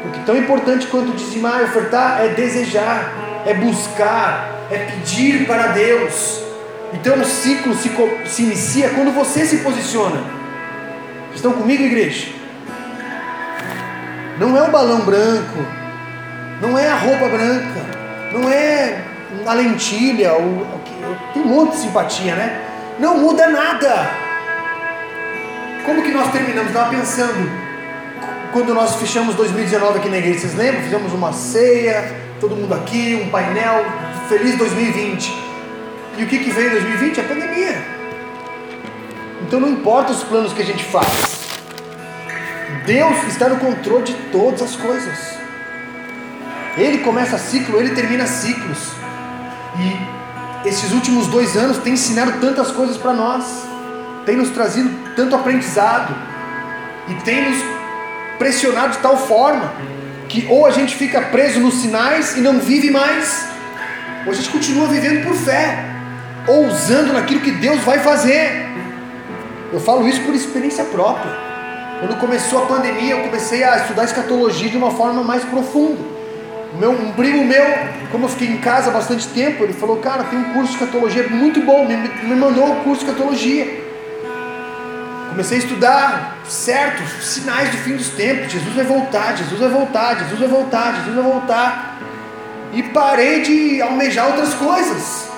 Porque 0.02 0.20
tão 0.24 0.38
importante 0.38 0.86
quanto 0.86 1.12
dizimar 1.12 1.60
e 1.60 1.64
ofertar 1.64 2.24
é 2.24 2.28
desejar, 2.28 3.12
é 3.44 3.52
buscar, 3.52 4.66
é 4.70 4.78
pedir 4.78 5.46
para 5.46 5.66
Deus. 5.66 6.40
Então 6.94 7.18
o 7.18 7.24
ciclo 7.26 7.74
se, 7.74 7.90
se 8.24 8.42
inicia 8.42 8.88
quando 8.88 9.14
você 9.14 9.44
se 9.44 9.58
posiciona. 9.58 10.24
Estão 11.34 11.52
comigo, 11.52 11.82
igreja? 11.82 12.43
Não 14.38 14.56
é 14.56 14.62
o 14.62 14.70
balão 14.70 15.00
branco, 15.00 15.64
não 16.60 16.78
é 16.78 16.88
a 16.88 16.96
roupa 16.96 17.28
branca, 17.28 17.80
não 18.32 18.48
é 18.48 19.00
a 19.46 19.52
lentilha, 19.52 20.34
o, 20.34 20.66
tem 21.32 21.42
um 21.42 21.46
monte 21.46 21.72
de 21.72 21.76
simpatia, 21.82 22.34
né? 22.34 22.60
Não 22.98 23.18
muda 23.18 23.48
nada. 23.48 24.10
Como 25.84 26.02
que 26.02 26.10
nós 26.10 26.32
terminamos? 26.32 26.68
Estava 26.68 26.90
pensando, 26.90 27.50
quando 28.52 28.72
nós 28.72 28.96
fechamos 28.96 29.34
2019 29.34 29.98
aqui 29.98 30.08
na 30.08 30.18
igreja, 30.18 30.40
vocês 30.40 30.54
lembram? 30.54 30.82
Fizemos 30.82 31.12
uma 31.12 31.32
ceia, 31.32 32.14
todo 32.40 32.56
mundo 32.56 32.74
aqui, 32.74 33.20
um 33.22 33.30
painel, 33.30 33.84
feliz 34.28 34.56
2020. 34.56 35.32
E 36.16 36.24
o 36.24 36.26
que, 36.26 36.38
que 36.38 36.50
veio 36.50 36.68
em 36.68 36.70
2020? 36.70 37.20
A 37.20 37.24
pandemia. 37.24 37.82
Então 39.46 39.60
não 39.60 39.68
importa 39.68 40.12
os 40.12 40.22
planos 40.22 40.52
que 40.52 40.62
a 40.62 40.64
gente 40.64 40.84
faz, 40.84 41.33
Deus 42.84 43.24
está 43.28 43.48
no 43.48 43.56
controle 43.56 44.04
de 44.04 44.12
todas 44.30 44.62
as 44.62 44.76
coisas. 44.76 45.38
Ele 46.76 46.98
começa 46.98 47.38
ciclo, 47.38 47.78
ele 47.78 47.94
termina 47.94 48.26
ciclos. 48.26 48.92
E 49.78 50.68
esses 50.68 50.92
últimos 50.92 51.26
dois 51.28 51.56
anos 51.56 51.78
têm 51.78 51.94
ensinado 51.94 52.40
tantas 52.40 52.70
coisas 52.70 52.96
para 52.96 53.12
nós. 53.12 53.44
tem 54.26 54.36
nos 54.36 54.50
trazido 54.50 54.90
tanto 55.14 55.36
aprendizado 55.36 56.14
e 57.08 57.14
tem 57.16 57.50
nos 57.50 57.62
pressionado 58.38 58.92
de 58.92 58.98
tal 58.98 59.18
forma 59.18 59.70
que 60.30 60.46
ou 60.48 60.66
a 60.66 60.70
gente 60.70 60.96
fica 60.96 61.20
preso 61.20 61.60
nos 61.60 61.74
sinais 61.74 62.36
e 62.36 62.40
não 62.40 62.58
vive 62.58 62.90
mais, 62.90 63.46
ou 64.24 64.32
a 64.32 64.34
gente 64.34 64.48
continua 64.48 64.88
vivendo 64.88 65.22
por 65.22 65.34
fé, 65.34 65.84
ousando 66.48 67.12
naquilo 67.12 67.40
que 67.40 67.50
Deus 67.50 67.80
vai 67.80 67.98
fazer. 67.98 68.66
Eu 69.70 69.78
falo 69.78 70.08
isso 70.08 70.22
por 70.22 70.34
experiência 70.34 70.84
própria. 70.84 71.53
Quando 72.00 72.18
começou 72.18 72.64
a 72.64 72.66
pandemia, 72.66 73.12
eu 73.12 73.22
comecei 73.22 73.62
a 73.62 73.78
estudar 73.78 74.04
escatologia 74.04 74.68
de 74.68 74.76
uma 74.76 74.90
forma 74.90 75.22
mais 75.22 75.44
profunda. 75.44 76.14
Meu, 76.78 76.90
um 76.90 77.12
primo 77.12 77.44
meu, 77.44 77.64
como 78.10 78.24
eu 78.24 78.28
fiquei 78.28 78.48
em 78.48 78.56
casa 78.56 78.90
bastante 78.90 79.28
tempo, 79.28 79.62
ele 79.62 79.72
falou: 79.72 79.98
Cara, 79.98 80.24
tem 80.24 80.38
um 80.38 80.52
curso 80.52 80.76
de 80.76 80.82
escatologia 80.82 81.28
muito 81.28 81.60
bom, 81.60 81.86
me, 81.86 81.96
me 81.96 82.34
mandou 82.34 82.68
o 82.68 82.76
curso 82.82 83.04
de 83.04 83.10
escatologia. 83.10 83.84
Comecei 85.28 85.58
a 85.58 85.60
estudar, 85.60 86.38
certo, 86.44 87.02
sinais 87.20 87.70
do 87.70 87.76
fim 87.78 87.96
dos 87.96 88.08
tempos. 88.10 88.52
Jesus 88.52 88.74
vai 88.74 88.84
voltar, 88.84 89.36
Jesus 89.36 89.58
vai 89.58 89.68
voltar, 89.68 90.18
Jesus 90.18 90.38
vai 90.38 90.48
voltar, 90.48 90.94
Jesus 90.96 91.14
vai 91.14 91.24
voltar. 91.24 91.98
E 92.72 92.82
parei 92.82 93.42
de 93.42 93.80
almejar 93.80 94.26
outras 94.28 94.54
coisas. 94.54 95.28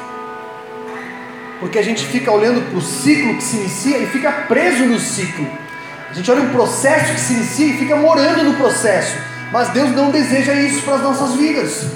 Porque 1.60 1.78
a 1.78 1.82
gente 1.82 2.04
fica 2.04 2.30
olhando 2.30 2.60
para 2.68 2.78
o 2.78 2.82
ciclo 2.82 3.36
que 3.36 3.42
se 3.42 3.56
inicia 3.56 3.98
e 3.98 4.06
fica 4.06 4.30
preso 4.48 4.84
no 4.84 4.98
ciclo. 4.98 5.46
Gente 6.16 6.30
olha 6.30 6.42
um 6.42 6.50
processo 6.50 7.12
que 7.12 7.20
se 7.20 7.35
inicia 7.35 7.66
e 7.66 7.78
fica 7.78 7.94
morando 7.94 8.42
no 8.42 8.54
processo. 8.54 9.16
Mas 9.52 9.68
Deus 9.68 9.90
não 9.90 10.11
deseja 10.11 10.54
isso 10.54 10.82
para 10.82 10.94
as 10.94 11.02
nossas 11.02 11.35
vidas. 11.35 11.87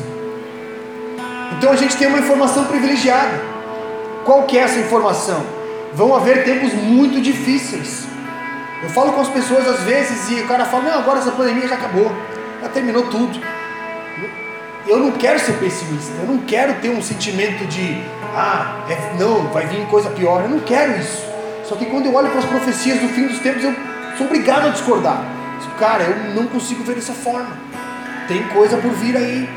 Então 1.58 1.72
a 1.72 1.76
gente 1.76 1.96
tem 1.96 2.06
uma 2.06 2.18
informação 2.18 2.64
privilegiada. 2.66 3.40
Qual 4.24 4.44
que 4.44 4.56
é 4.56 4.62
essa 4.62 4.78
informação? 4.78 5.60
vão 5.92 6.14
haver 6.14 6.44
tempos 6.44 6.72
muito 6.72 7.20
difíceis. 7.20 8.06
Eu 8.82 8.88
falo 8.90 9.12
com 9.12 9.20
as 9.20 9.28
pessoas 9.28 9.66
às 9.68 9.80
vezes 9.80 10.30
e 10.30 10.40
o 10.42 10.46
cara 10.46 10.64
fala: 10.64 10.84
Não, 10.84 10.98
agora 10.98 11.18
essa 11.18 11.32
pandemia 11.32 11.68
já 11.68 11.74
acabou, 11.74 12.10
já 12.62 12.68
terminou 12.68 13.04
tudo. 13.04 13.38
Eu 14.86 14.98
não 14.98 15.12
quero 15.12 15.38
ser 15.38 15.52
pessimista, 15.54 16.12
eu 16.20 16.26
não 16.26 16.38
quero 16.38 16.74
ter 16.80 16.88
um 16.88 17.02
sentimento 17.02 17.66
de, 17.66 18.02
ah, 18.34 18.86
é, 18.88 19.18
não, 19.18 19.46
vai 19.48 19.66
vir 19.66 19.86
coisa 19.86 20.10
pior. 20.10 20.42
Eu 20.42 20.48
não 20.48 20.60
quero 20.60 20.98
isso. 20.98 21.22
Só 21.64 21.76
que 21.76 21.86
quando 21.86 22.06
eu 22.06 22.14
olho 22.14 22.30
para 22.30 22.40
as 22.40 22.46
profecias 22.46 22.98
do 22.98 23.08
fim 23.08 23.26
dos 23.26 23.38
tempos, 23.38 23.62
eu 23.62 23.74
sou 24.20 24.26
obrigado 24.26 24.66
a 24.66 24.68
discordar. 24.68 25.24
Cara, 25.78 26.04
eu 26.04 26.34
não 26.34 26.46
consigo 26.46 26.84
ver 26.84 26.96
dessa 26.96 27.14
forma. 27.14 27.56
Tem 28.28 28.42
coisa 28.48 28.76
por 28.76 28.90
vir 28.90 29.16
aí. 29.16 29.48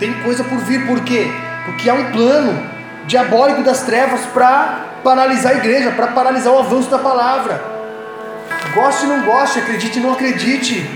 Tem 0.00 0.12
coisa 0.24 0.42
por 0.42 0.58
vir, 0.58 0.84
por 0.84 1.00
quê? 1.04 1.30
Porque 1.64 1.88
há 1.88 1.94
um 1.94 2.10
plano 2.10 2.60
diabólico 3.06 3.62
das 3.62 3.82
trevas 3.82 4.20
para 4.34 4.84
paralisar 5.04 5.52
a 5.52 5.54
igreja, 5.54 5.92
para 5.92 6.08
paralisar 6.08 6.52
o 6.52 6.58
avanço 6.58 6.90
da 6.90 6.98
palavra. 6.98 7.62
Goste 8.74 9.06
ou 9.06 9.16
não 9.16 9.24
goste, 9.24 9.60
acredite 9.60 10.00
ou 10.00 10.06
não 10.06 10.12
acredite. 10.14 10.90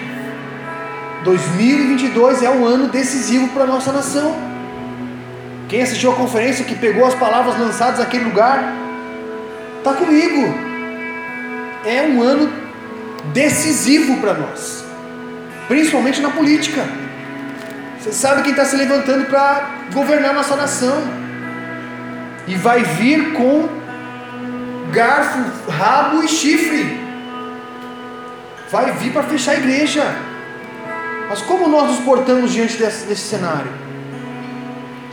2022 1.22 2.42
é 2.42 2.50
um 2.50 2.64
ano 2.64 2.88
decisivo 2.88 3.48
para 3.50 3.62
a 3.62 3.66
nossa 3.66 3.92
nação. 3.92 4.34
Quem 5.68 5.82
assistiu 5.82 6.10
a 6.10 6.16
conferência 6.16 6.64
que 6.64 6.74
pegou 6.74 7.06
as 7.06 7.14
palavras 7.14 7.56
lançadas 7.56 8.00
naquele 8.00 8.24
lugar, 8.24 8.72
está 9.78 9.92
comigo. 9.92 10.65
É 11.86 12.02
um 12.02 12.20
ano 12.20 12.52
decisivo 13.32 14.20
para 14.20 14.34
nós, 14.34 14.84
principalmente 15.68 16.20
na 16.20 16.30
política. 16.30 16.82
Você 18.00 18.12
sabe 18.12 18.42
quem 18.42 18.50
está 18.50 18.64
se 18.64 18.76
levantando 18.76 19.26
para 19.26 19.70
governar 19.92 20.34
nossa 20.34 20.56
nação, 20.56 21.00
e 22.46 22.54
vai 22.54 22.82
vir 22.82 23.34
com 23.34 23.68
garfo, 24.92 25.70
rabo 25.70 26.22
e 26.22 26.28
chifre. 26.28 27.00
Vai 28.70 28.92
vir 28.92 29.12
para 29.12 29.22
fechar 29.24 29.52
a 29.52 29.56
igreja. 29.56 30.04
Mas 31.28 31.42
como 31.42 31.68
nós 31.68 31.88
nos 31.88 32.00
portamos 32.00 32.52
diante 32.52 32.76
desse, 32.76 33.06
desse 33.06 33.22
cenário? 33.22 33.70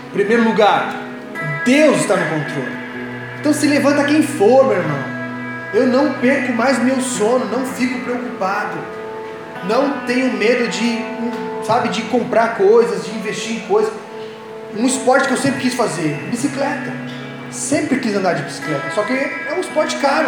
Em 0.07 0.09
primeiro 0.11 0.43
lugar, 0.43 0.95
Deus 1.65 2.01
está 2.01 2.15
no 2.15 2.25
controle. 2.25 2.77
Então 3.39 3.53
se 3.53 3.67
levanta 3.67 4.03
quem 4.03 4.21
for, 4.21 4.67
meu 4.67 4.77
irmão. 4.77 5.12
Eu 5.73 5.87
não 5.87 6.13
perco 6.13 6.53
mais 6.53 6.77
meu 6.83 7.01
sono, 7.01 7.45
não 7.45 7.65
fico 7.65 7.99
preocupado. 8.01 8.77
Não 9.67 10.05
tenho 10.05 10.31
medo 10.33 10.67
de, 10.67 10.99
sabe, 11.65 11.89
de 11.89 12.03
comprar 12.03 12.57
coisas, 12.57 13.05
de 13.05 13.11
investir 13.11 13.57
em 13.57 13.59
coisas. 13.61 13.91
Um 14.77 14.85
esporte 14.85 15.27
que 15.27 15.33
eu 15.33 15.37
sempre 15.37 15.61
quis 15.61 15.73
fazer, 15.73 16.15
bicicleta. 16.29 16.93
Sempre 17.49 17.99
quis 17.99 18.15
andar 18.15 18.33
de 18.33 18.43
bicicleta, 18.43 18.91
só 18.93 19.03
que 19.03 19.13
é 19.13 19.53
um 19.55 19.61
esporte 19.61 19.95
caro. 19.97 20.27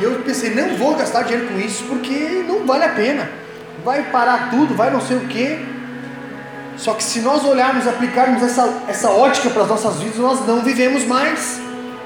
E 0.00 0.02
eu 0.02 0.20
pensei, 0.22 0.54
não 0.54 0.76
vou 0.76 0.96
gastar 0.96 1.22
dinheiro 1.22 1.48
com 1.48 1.58
isso 1.60 1.84
porque 1.84 2.44
não 2.46 2.66
vale 2.66 2.84
a 2.84 2.88
pena. 2.88 3.30
Vai 3.84 4.02
parar 4.10 4.50
tudo, 4.50 4.74
vai 4.74 4.90
não 4.90 5.00
sei 5.00 5.16
o 5.16 5.26
que. 5.28 5.74
Só 6.76 6.94
que 6.94 7.04
se 7.04 7.20
nós 7.20 7.44
olharmos, 7.44 7.86
aplicarmos 7.86 8.42
essa, 8.42 8.82
essa 8.88 9.10
ótica 9.10 9.50
para 9.50 9.62
as 9.62 9.68
nossas 9.68 9.96
vidas, 10.00 10.18
nós 10.18 10.44
não 10.46 10.60
vivemos 10.62 11.04
mais. 11.04 11.60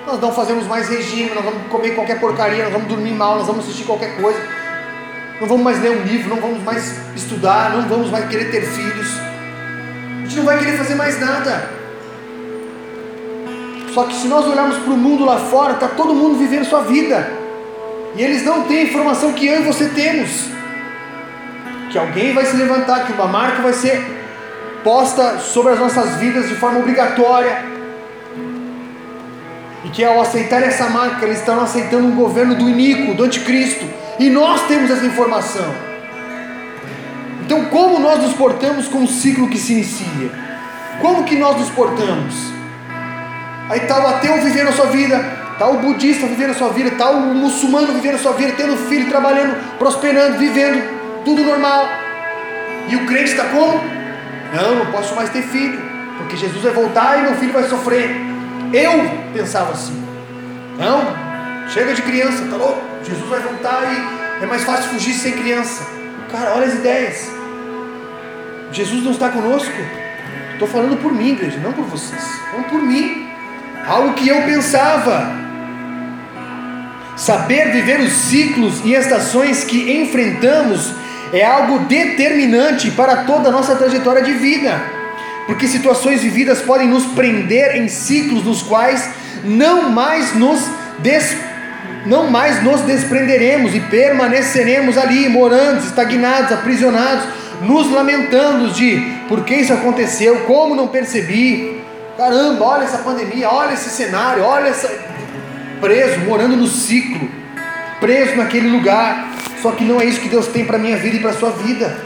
Nós 0.08 0.22
não 0.22 0.32
fazemos 0.32 0.66
mais 0.66 0.88
regime, 0.88 1.32
nós 1.34 1.44
vamos 1.44 1.66
comer 1.68 1.90
qualquer 1.90 2.18
porcaria, 2.18 2.64
nós 2.64 2.72
vamos 2.72 2.88
dormir 2.88 3.12
mal, 3.12 3.36
nós 3.36 3.46
vamos 3.46 3.66
assistir 3.66 3.84
qualquer 3.84 4.16
coisa. 4.18 4.40
Não 5.38 5.46
vamos 5.46 5.62
mais 5.62 5.82
ler 5.82 5.90
um 5.90 6.02
livro, 6.02 6.30
não 6.30 6.40
vamos 6.40 6.62
mais 6.62 6.98
estudar, 7.14 7.76
não 7.76 7.82
vamos 7.82 8.10
mais 8.10 8.26
querer 8.26 8.50
ter 8.50 8.62
filhos. 8.62 9.06
A 9.18 10.22
gente 10.22 10.36
não 10.36 10.44
vai 10.46 10.58
querer 10.60 10.78
fazer 10.78 10.94
mais 10.94 11.20
nada. 11.20 11.68
Só 13.92 14.04
que 14.04 14.14
se 14.14 14.28
nós 14.28 14.46
olharmos 14.46 14.78
para 14.78 14.94
o 14.94 14.96
mundo 14.96 15.26
lá 15.26 15.36
fora, 15.36 15.74
está 15.74 15.88
todo 15.88 16.14
mundo 16.14 16.38
vivendo 16.38 16.64
sua 16.64 16.80
vida. 16.84 17.30
E 18.16 18.22
eles 18.22 18.42
não 18.46 18.62
têm 18.62 18.78
a 18.78 18.82
informação 18.84 19.34
que 19.34 19.46
eu 19.46 19.60
e 19.60 19.64
você 19.64 19.90
temos. 19.90 20.46
Que 21.92 21.98
alguém 21.98 22.32
vai 22.32 22.46
se 22.46 22.56
levantar, 22.56 23.04
que 23.04 23.12
uma 23.12 23.26
marca 23.26 23.60
vai 23.60 23.74
ser 23.74 24.02
posta 24.82 25.38
sobre 25.38 25.74
as 25.74 25.78
nossas 25.78 26.16
vidas 26.16 26.48
de 26.48 26.54
forma 26.54 26.78
obrigatória. 26.78 27.76
E 29.84 29.88
que 29.90 30.04
ao 30.04 30.20
aceitar 30.20 30.62
essa 30.62 30.88
marca, 30.88 31.24
eles 31.24 31.38
estão 31.38 31.60
aceitando 31.60 32.06
um 32.06 32.16
governo 32.16 32.54
do 32.54 32.68
iníquo, 32.68 33.14
do 33.14 33.24
anticristo. 33.24 33.84
E 34.18 34.28
nós 34.28 34.62
temos 34.66 34.90
essa 34.90 35.06
informação. 35.06 35.72
Então, 37.44 37.64
como 37.66 37.98
nós 37.98 38.22
nos 38.22 38.34
portamos 38.34 38.88
com 38.88 39.04
o 39.04 39.08
ciclo 39.08 39.48
que 39.48 39.58
se 39.58 39.72
inicia? 39.72 40.30
Como 41.00 41.24
que 41.24 41.36
nós 41.36 41.56
nos 41.58 41.70
portamos? 41.70 42.34
Aí 43.70 43.80
está 43.80 44.02
o 44.02 44.06
ateu 44.08 44.40
vivendo 44.42 44.68
a 44.68 44.72
sua 44.72 44.86
vida, 44.86 45.24
está 45.52 45.68
o 45.68 45.78
budista 45.78 46.26
vivendo 46.26 46.50
a 46.50 46.54
sua 46.54 46.70
vida, 46.70 46.88
está 46.88 47.10
o 47.10 47.34
muçulmano 47.34 47.92
vivendo 47.92 48.16
a 48.16 48.18
sua 48.18 48.32
vida, 48.32 48.52
tendo 48.56 48.76
filho, 48.76 49.08
trabalhando, 49.08 49.56
prosperando, 49.78 50.38
vivendo, 50.38 50.82
tudo 51.24 51.42
normal. 51.42 51.88
E 52.88 52.96
o 52.96 53.06
crente 53.06 53.30
está 53.30 53.44
como? 53.44 53.80
Não, 54.54 54.76
não 54.76 54.86
posso 54.92 55.14
mais 55.14 55.30
ter 55.30 55.42
filho, 55.42 55.80
porque 56.16 56.36
Jesus 56.36 56.62
vai 56.62 56.72
voltar 56.72 57.18
e 57.18 57.22
meu 57.22 57.36
filho 57.36 57.52
vai 57.52 57.64
sofrer. 57.64 58.37
Eu 58.72 58.92
pensava 59.32 59.72
assim. 59.72 60.02
Não, 60.78 61.68
chega 61.68 61.94
de 61.94 62.02
criança, 62.02 62.46
tá 62.50 62.56
louco? 62.56 62.80
Jesus 63.04 63.28
vai 63.28 63.40
voltar 63.40 63.82
e 63.84 64.44
é 64.44 64.46
mais 64.46 64.62
fácil 64.64 64.90
fugir 64.90 65.14
sem 65.14 65.32
criança. 65.32 65.86
Cara, 66.30 66.54
olha 66.54 66.66
as 66.66 66.74
ideias. 66.74 67.30
Jesus 68.70 69.02
não 69.02 69.12
está 69.12 69.30
conosco. 69.30 69.72
Estou 70.52 70.68
falando 70.68 71.00
por 71.00 71.12
mim, 71.12 71.30
igreja, 71.30 71.58
não 71.58 71.72
por 71.72 71.84
vocês. 71.84 72.22
Não 72.52 72.64
por 72.64 72.82
mim 72.82 73.28
algo 73.86 74.12
que 74.14 74.28
eu 74.28 74.42
pensava. 74.42 75.32
Saber 77.16 77.72
viver 77.72 78.00
os 78.00 78.12
ciclos 78.12 78.84
e 78.84 78.94
estações 78.94 79.64
que 79.64 80.00
enfrentamos 80.00 80.94
é 81.32 81.44
algo 81.44 81.80
determinante 81.80 82.90
para 82.92 83.24
toda 83.24 83.48
a 83.48 83.52
nossa 83.52 83.74
trajetória 83.74 84.22
de 84.22 84.32
vida, 84.32 84.80
porque 85.48 85.66
situações 85.66 86.20
vividas 86.20 86.60
podem 86.60 86.86
nos 86.86 87.04
prender 87.06 87.74
em 87.74 87.88
ciclos 87.88 88.44
nos 88.44 88.62
quais 88.62 89.10
não 89.42 89.90
mais 89.90 90.32
nos 90.34 90.60
des... 91.00 91.36
não 92.06 92.30
mais 92.30 92.62
nos 92.62 92.82
desprenderemos 92.82 93.74
e 93.74 93.80
permaneceremos 93.80 94.96
ali, 94.96 95.28
morando, 95.28 95.84
estagnados, 95.84 96.52
aprisionados, 96.52 97.24
nos 97.62 97.90
lamentando 97.90 98.70
de 98.70 99.00
por 99.26 99.44
que 99.44 99.56
isso 99.56 99.72
aconteceu, 99.72 100.40
como 100.40 100.76
não 100.76 100.86
percebi, 100.86 101.78
Caramba, 102.18 102.64
olha 102.64 102.82
essa 102.82 102.98
pandemia, 102.98 103.48
olha 103.48 103.74
esse 103.74 103.90
cenário, 103.90 104.42
olha 104.42 104.70
essa. 104.70 104.88
Preso, 105.80 106.18
morando 106.22 106.56
no 106.56 106.66
ciclo, 106.66 107.30
preso 108.00 108.34
naquele 108.34 108.68
lugar. 108.68 109.30
Só 109.62 109.70
que 109.70 109.84
não 109.84 110.00
é 110.00 110.04
isso 110.04 110.20
que 110.20 110.28
Deus 110.28 110.48
tem 110.48 110.64
para 110.64 110.78
minha 110.78 110.96
vida 110.96 111.16
e 111.16 111.20
para 111.20 111.32
sua 111.32 111.50
vida. 111.50 111.96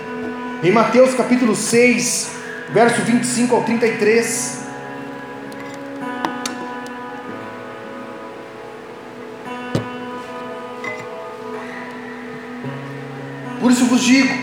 Em 0.62 0.70
Mateus 0.70 1.14
capítulo 1.14 1.56
6, 1.56 2.30
verso 2.72 3.02
25 3.02 3.54
ao 3.54 3.62
33. 3.62 4.62
Por 13.60 13.70
isso 13.70 13.84
vos 13.84 14.02
digo: 14.02 14.34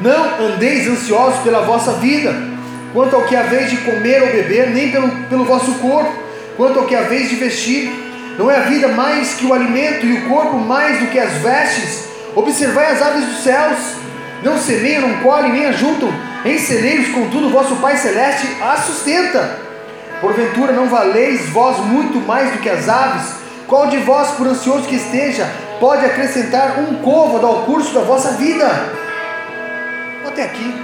não 0.00 0.46
andeis 0.46 0.88
ansiosos 0.88 1.40
pela 1.40 1.62
vossa 1.62 1.92
vida 1.94 2.34
quanto 2.92 3.14
ao 3.16 3.24
que 3.24 3.36
haveis 3.36 3.70
de 3.70 3.76
comer 3.78 4.22
ou 4.22 4.28
beber, 4.28 4.70
nem 4.70 4.90
pelo, 4.90 5.10
pelo 5.28 5.44
vosso 5.44 5.72
corpo, 5.74 6.12
quanto 6.56 6.78
ao 6.78 6.86
que 6.86 6.94
haveis 6.94 7.28
de 7.28 7.36
vestir. 7.36 7.90
Não 8.38 8.50
é 8.50 8.56
a 8.56 8.60
vida 8.60 8.88
mais 8.88 9.34
que 9.34 9.44
o 9.44 9.52
alimento 9.52 10.06
e 10.06 10.12
o 10.12 10.28
corpo 10.28 10.56
mais 10.58 11.00
do 11.00 11.06
que 11.06 11.18
as 11.18 11.32
vestes? 11.42 12.08
Observai 12.36 12.92
as 12.92 13.02
aves 13.02 13.24
dos 13.24 13.42
céus, 13.42 13.78
não 14.42 14.58
semeiam, 14.58 15.08
não 15.08 15.20
colhem, 15.20 15.52
nem 15.52 15.66
ajuntam 15.66 16.12
em 16.44 16.58
celeiros, 16.58 17.08
contudo, 17.08 17.50
vosso 17.50 17.76
Pai 17.76 17.96
Celeste 17.96 18.46
as 18.62 18.80
sustenta. 18.80 19.58
Porventura 20.20 20.72
não 20.72 20.88
valeis 20.88 21.48
vós 21.50 21.78
muito 21.78 22.18
mais 22.26 22.50
do 22.52 22.58
que 22.58 22.68
as 22.68 22.88
aves? 22.88 23.34
Qual 23.66 23.88
de 23.88 23.98
vós, 23.98 24.30
por 24.32 24.46
ansioso 24.46 24.88
que 24.88 24.96
esteja, 24.96 25.46
pode 25.78 26.04
acrescentar 26.04 26.78
um 26.78 26.96
côvado 27.02 27.46
ao 27.46 27.62
curso 27.64 27.92
da 27.92 28.00
vossa 28.00 28.32
vida? 28.32 28.66
Até 30.26 30.44
aqui. 30.44 30.74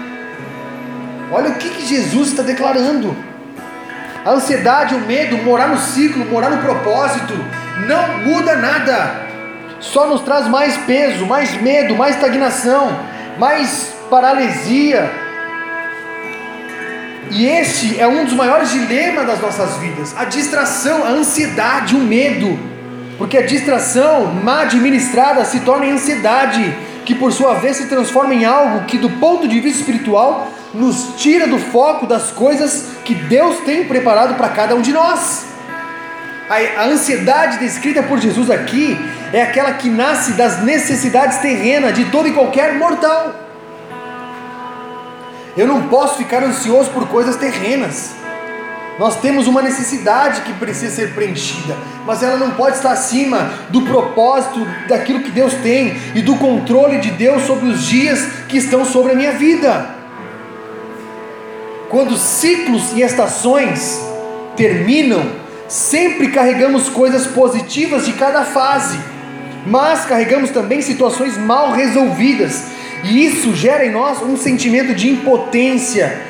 Olha 1.33 1.51
o 1.51 1.55
que, 1.55 1.69
que 1.71 1.87
Jesus 1.87 2.29
está 2.29 2.43
declarando. 2.43 3.17
A 4.25 4.31
ansiedade, 4.31 4.95
o 4.95 5.01
medo, 5.01 5.37
morar 5.39 5.69
no 5.69 5.79
ciclo, 5.79 6.25
morar 6.27 6.51
no 6.51 6.63
propósito, 6.63 7.35
não 7.87 8.19
muda 8.19 8.57
nada. 8.57 9.25
Só 9.81 10.07
nos 10.07 10.23
traz 10.23 10.47
mais 10.47 10.77
peso, 10.79 11.27
mais 11.27 11.61
medo, 11.61 11.97
mais 11.97 12.15
estagnação, 12.15 12.97
mais 13.39 13.95
paralisia. 14.11 15.11
E 17.31 17.47
este 17.47 18.01
é 18.01 18.07
um 18.07 18.25
dos 18.25 18.35
maiores 18.35 18.71
dilemas 18.71 19.27
das 19.27 19.41
nossas 19.41 19.77
vidas: 19.79 20.15
a 20.17 20.25
distração, 20.25 21.05
a 21.05 21.09
ansiedade, 21.09 21.95
o 21.95 21.99
medo. 21.99 22.59
Porque 23.17 23.39
a 23.39 23.47
distração 23.47 24.27
mal 24.27 24.61
administrada 24.61 25.45
se 25.45 25.61
torna 25.61 25.87
em 25.87 25.93
ansiedade, 25.93 26.77
que 27.05 27.15
por 27.15 27.33
sua 27.33 27.55
vez 27.55 27.77
se 27.77 27.87
transforma 27.87 28.35
em 28.35 28.45
algo 28.45 28.87
que, 28.87 28.99
do 28.99 29.09
ponto 29.09 29.47
de 29.47 29.61
vista 29.61 29.81
espiritual, 29.81 30.49
nos 30.75 31.15
tira 31.17 31.47
do 31.47 31.59
foco 31.59 32.07
das 32.07 32.33
coisas 32.33 32.89
que 33.05 33.15
Deus 33.15 33.59
tem 33.61 33.85
preparado 33.85 34.35
para 34.35 34.49
cada 34.49 34.75
um 34.75 34.81
de 34.81 34.93
nós. 34.93 35.47
A, 36.51 36.85
ansiedade 36.85 37.59
descrita 37.59 38.03
por 38.03 38.19
Jesus 38.19 38.51
aqui 38.51 38.99
é 39.35 39.43
aquela 39.43 39.73
que 39.73 39.91
nasce 39.91 40.33
das 40.35 40.63
necessidades 40.63 41.39
terrenas 41.39 41.93
de 41.93 42.05
todo 42.05 42.29
e 42.29 42.33
qualquer 42.33 42.75
mortal. 42.75 43.35
Eu 45.57 45.67
não 45.67 45.89
posso 45.89 46.19
ficar 46.19 46.43
ansioso 46.45 46.91
por 46.91 47.09
coisas 47.09 47.35
terrenas. 47.35 48.15
Nós 48.97 49.21
temos 49.21 49.49
uma 49.49 49.61
necessidade 49.61 50.43
que 50.43 50.53
precisa 50.53 50.95
ser 50.95 51.15
preenchida, 51.15 51.77
mas 52.07 52.23
ela 52.23 52.37
não 52.37 52.53
pode 52.53 52.77
estar 52.77 52.93
acima 52.93 53.51
do 53.71 53.83
propósito 53.83 54.65
daquilo 54.87 55.21
que 55.21 55.33
Deus 55.33 55.53
tem 55.55 55.97
e 56.15 56.23
do 56.23 56.37
controle 56.37 56.99
de 56.99 57.11
Deus 57.11 57.43
sobre 57.43 57.67
os 57.67 57.83
dias 57.83 58.25
que 58.49 58.59
estão 58.59 58.85
sobre 58.85 59.13
a 59.13 59.17
minha 59.17 59.33
vida. 59.33 59.97
Quando 61.91 62.17
ciclos 62.17 62.93
e 62.93 63.03
estações 63.03 64.01
terminam, 64.57 65.27
sempre 65.67 66.29
carregamos 66.29 66.89
coisas 66.89 67.27
positivas 67.27 68.07
de 68.07 68.13
cada 68.13 68.45
fase, 68.45 69.14
mas 69.67 70.05
carregamos 70.05 70.51
também 70.51 70.83
situações 70.83 71.37
mal 71.37 71.73
resolvidas, 71.73 72.65
e 73.05 73.25
isso 73.25 73.55
gera 73.55 73.85
em 73.85 73.91
nós 73.91 74.23
um 74.23 74.37
sentimento 74.37 74.95
de 74.95 75.09
impotência. 75.11 76.21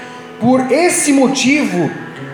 Por 0.40 0.72
esse 0.72 1.12
motivo, 1.12 1.90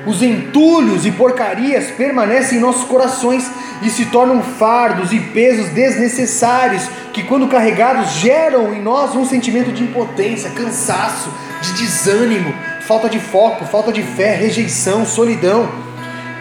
os 0.06 0.22
entulhos 0.22 1.04
e 1.04 1.12
porcarias 1.12 1.90
permanecem 1.90 2.58
em 2.58 2.60
nossos 2.60 2.84
corações 2.84 3.48
e 3.82 3.90
se 3.90 4.06
tornam 4.06 4.42
fardos 4.42 5.12
e 5.12 5.20
pesos 5.20 5.68
desnecessários 5.70 6.88
que, 7.12 7.22
quando 7.22 7.48
carregados, 7.48 8.12
geram 8.12 8.72
em 8.72 8.82
nós 8.82 9.14
um 9.14 9.26
sentimento 9.26 9.72
de 9.72 9.82
impotência, 9.82 10.50
cansaço, 10.50 11.30
de 11.60 11.72
desânimo, 11.74 12.54
falta 12.86 13.08
de 13.08 13.18
foco, 13.18 13.66
falta 13.66 13.92
de 13.92 14.02
fé, 14.02 14.34
rejeição, 14.34 15.04
solidão. 15.04 15.70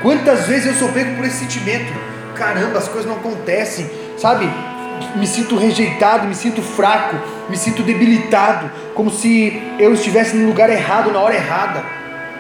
Quantas 0.01 0.47
vezes 0.47 0.67
eu 0.67 0.73
sou 0.75 0.89
pego 0.89 1.15
por 1.15 1.25
esse 1.25 1.39
sentimento? 1.39 1.91
Caramba, 2.35 2.79
as 2.79 2.87
coisas 2.87 3.05
não 3.05 3.17
acontecem, 3.17 3.89
sabe? 4.19 4.49
Me 5.15 5.25
sinto 5.25 5.55
rejeitado, 5.55 6.27
me 6.27 6.35
sinto 6.35 6.61
fraco, 6.61 7.15
me 7.49 7.57
sinto 7.57 7.81
debilitado, 7.81 8.69
como 8.93 9.09
se 9.09 9.61
eu 9.79 9.93
estivesse 9.93 10.35
no 10.35 10.47
lugar 10.47 10.69
errado 10.69 11.11
na 11.11 11.19
hora 11.19 11.35
errada. 11.35 11.83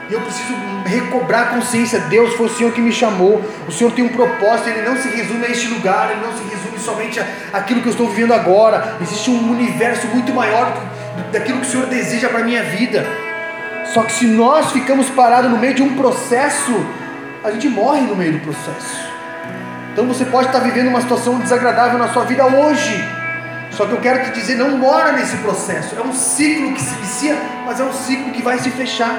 E 0.09 0.13
eu 0.13 0.21
preciso 0.21 0.53
recobrar 0.85 1.43
a 1.43 1.45
consciência. 1.55 1.99
Deus 2.01 2.33
foi 2.33 2.47
o 2.47 2.49
Senhor 2.49 2.73
que 2.73 2.81
me 2.81 2.91
chamou. 2.91 3.41
O 3.67 3.71
Senhor 3.71 3.91
tem 3.91 4.03
um 4.03 4.09
propósito. 4.09 4.69
Ele 4.69 4.81
não 4.81 4.97
se 4.97 5.07
resume 5.07 5.45
a 5.45 5.49
este 5.49 5.67
lugar. 5.67 6.09
Ele 6.11 6.21
não 6.21 6.35
se 6.35 6.43
resume 6.43 6.79
somente 6.79 7.21
àquilo 7.53 7.81
que 7.81 7.87
eu 7.87 7.91
estou 7.91 8.09
vivendo 8.09 8.33
agora. 8.33 8.97
Existe 8.99 9.29
um 9.29 9.51
universo 9.51 10.07
muito 10.07 10.33
maior 10.33 10.75
daquilo 11.31 11.59
que 11.59 11.67
o 11.67 11.69
Senhor 11.69 11.85
deseja 11.85 12.27
para 12.27 12.39
a 12.39 12.43
minha 12.43 12.63
vida. 12.63 13.05
Só 13.93 14.01
que 14.01 14.11
se 14.11 14.25
nós 14.25 14.71
ficamos 14.71 15.09
parados 15.11 15.51
no 15.51 15.59
meio 15.59 15.75
de 15.75 15.83
um 15.83 15.95
processo, 15.95 16.73
a 17.43 17.51
gente 17.51 17.69
morre 17.69 18.01
no 18.01 18.15
meio 18.15 18.33
do 18.33 18.39
processo. 18.39 19.08
Então 19.91 20.07
você 20.07 20.25
pode 20.25 20.47
estar 20.47 20.59
vivendo 20.59 20.87
uma 20.87 21.01
situação 21.01 21.39
desagradável 21.39 21.97
na 21.97 22.09
sua 22.09 22.23
vida 22.25 22.45
hoje. 22.45 23.03
Só 23.71 23.85
que 23.85 23.91
eu 23.91 24.01
quero 24.01 24.23
te 24.25 24.31
dizer, 24.31 24.55
não 24.55 24.77
mora 24.77 25.11
nesse 25.11 25.37
processo. 25.37 25.95
É 25.97 26.01
um 26.01 26.13
ciclo 26.13 26.73
que 26.73 26.81
se 26.81 26.95
inicia, 26.95 27.37
mas 27.65 27.79
é 27.79 27.83
um 27.83 27.93
ciclo 27.93 28.31
que 28.31 28.41
vai 28.41 28.57
se 28.59 28.69
fechar. 28.71 29.15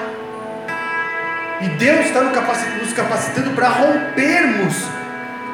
E 1.60 1.68
Deus 1.70 2.06
está 2.06 2.22
nos 2.22 2.92
capacitando 2.92 3.50
para 3.50 3.68
rompermos 3.68 4.84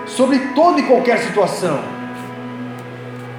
sobre 0.06 0.38
toda 0.54 0.80
e 0.80 0.84
qualquer 0.84 1.18
situação. 1.18 1.80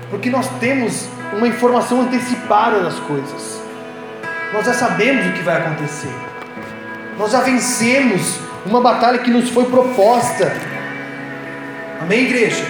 Porque 0.09 0.29
nós 0.29 0.47
temos 0.59 1.07
uma 1.33 1.47
informação 1.47 2.01
antecipada 2.01 2.81
das 2.81 2.99
coisas. 2.99 3.61
Nós 4.53 4.65
já 4.65 4.73
sabemos 4.73 5.27
o 5.27 5.31
que 5.33 5.43
vai 5.43 5.57
acontecer. 5.57 6.13
Nós 7.17 7.31
já 7.31 7.41
vencemos 7.41 8.39
uma 8.65 8.81
batalha 8.81 9.19
que 9.19 9.31
nos 9.31 9.49
foi 9.49 9.65
proposta. 9.65 10.51
Amém, 12.01 12.25
igreja? 12.25 12.63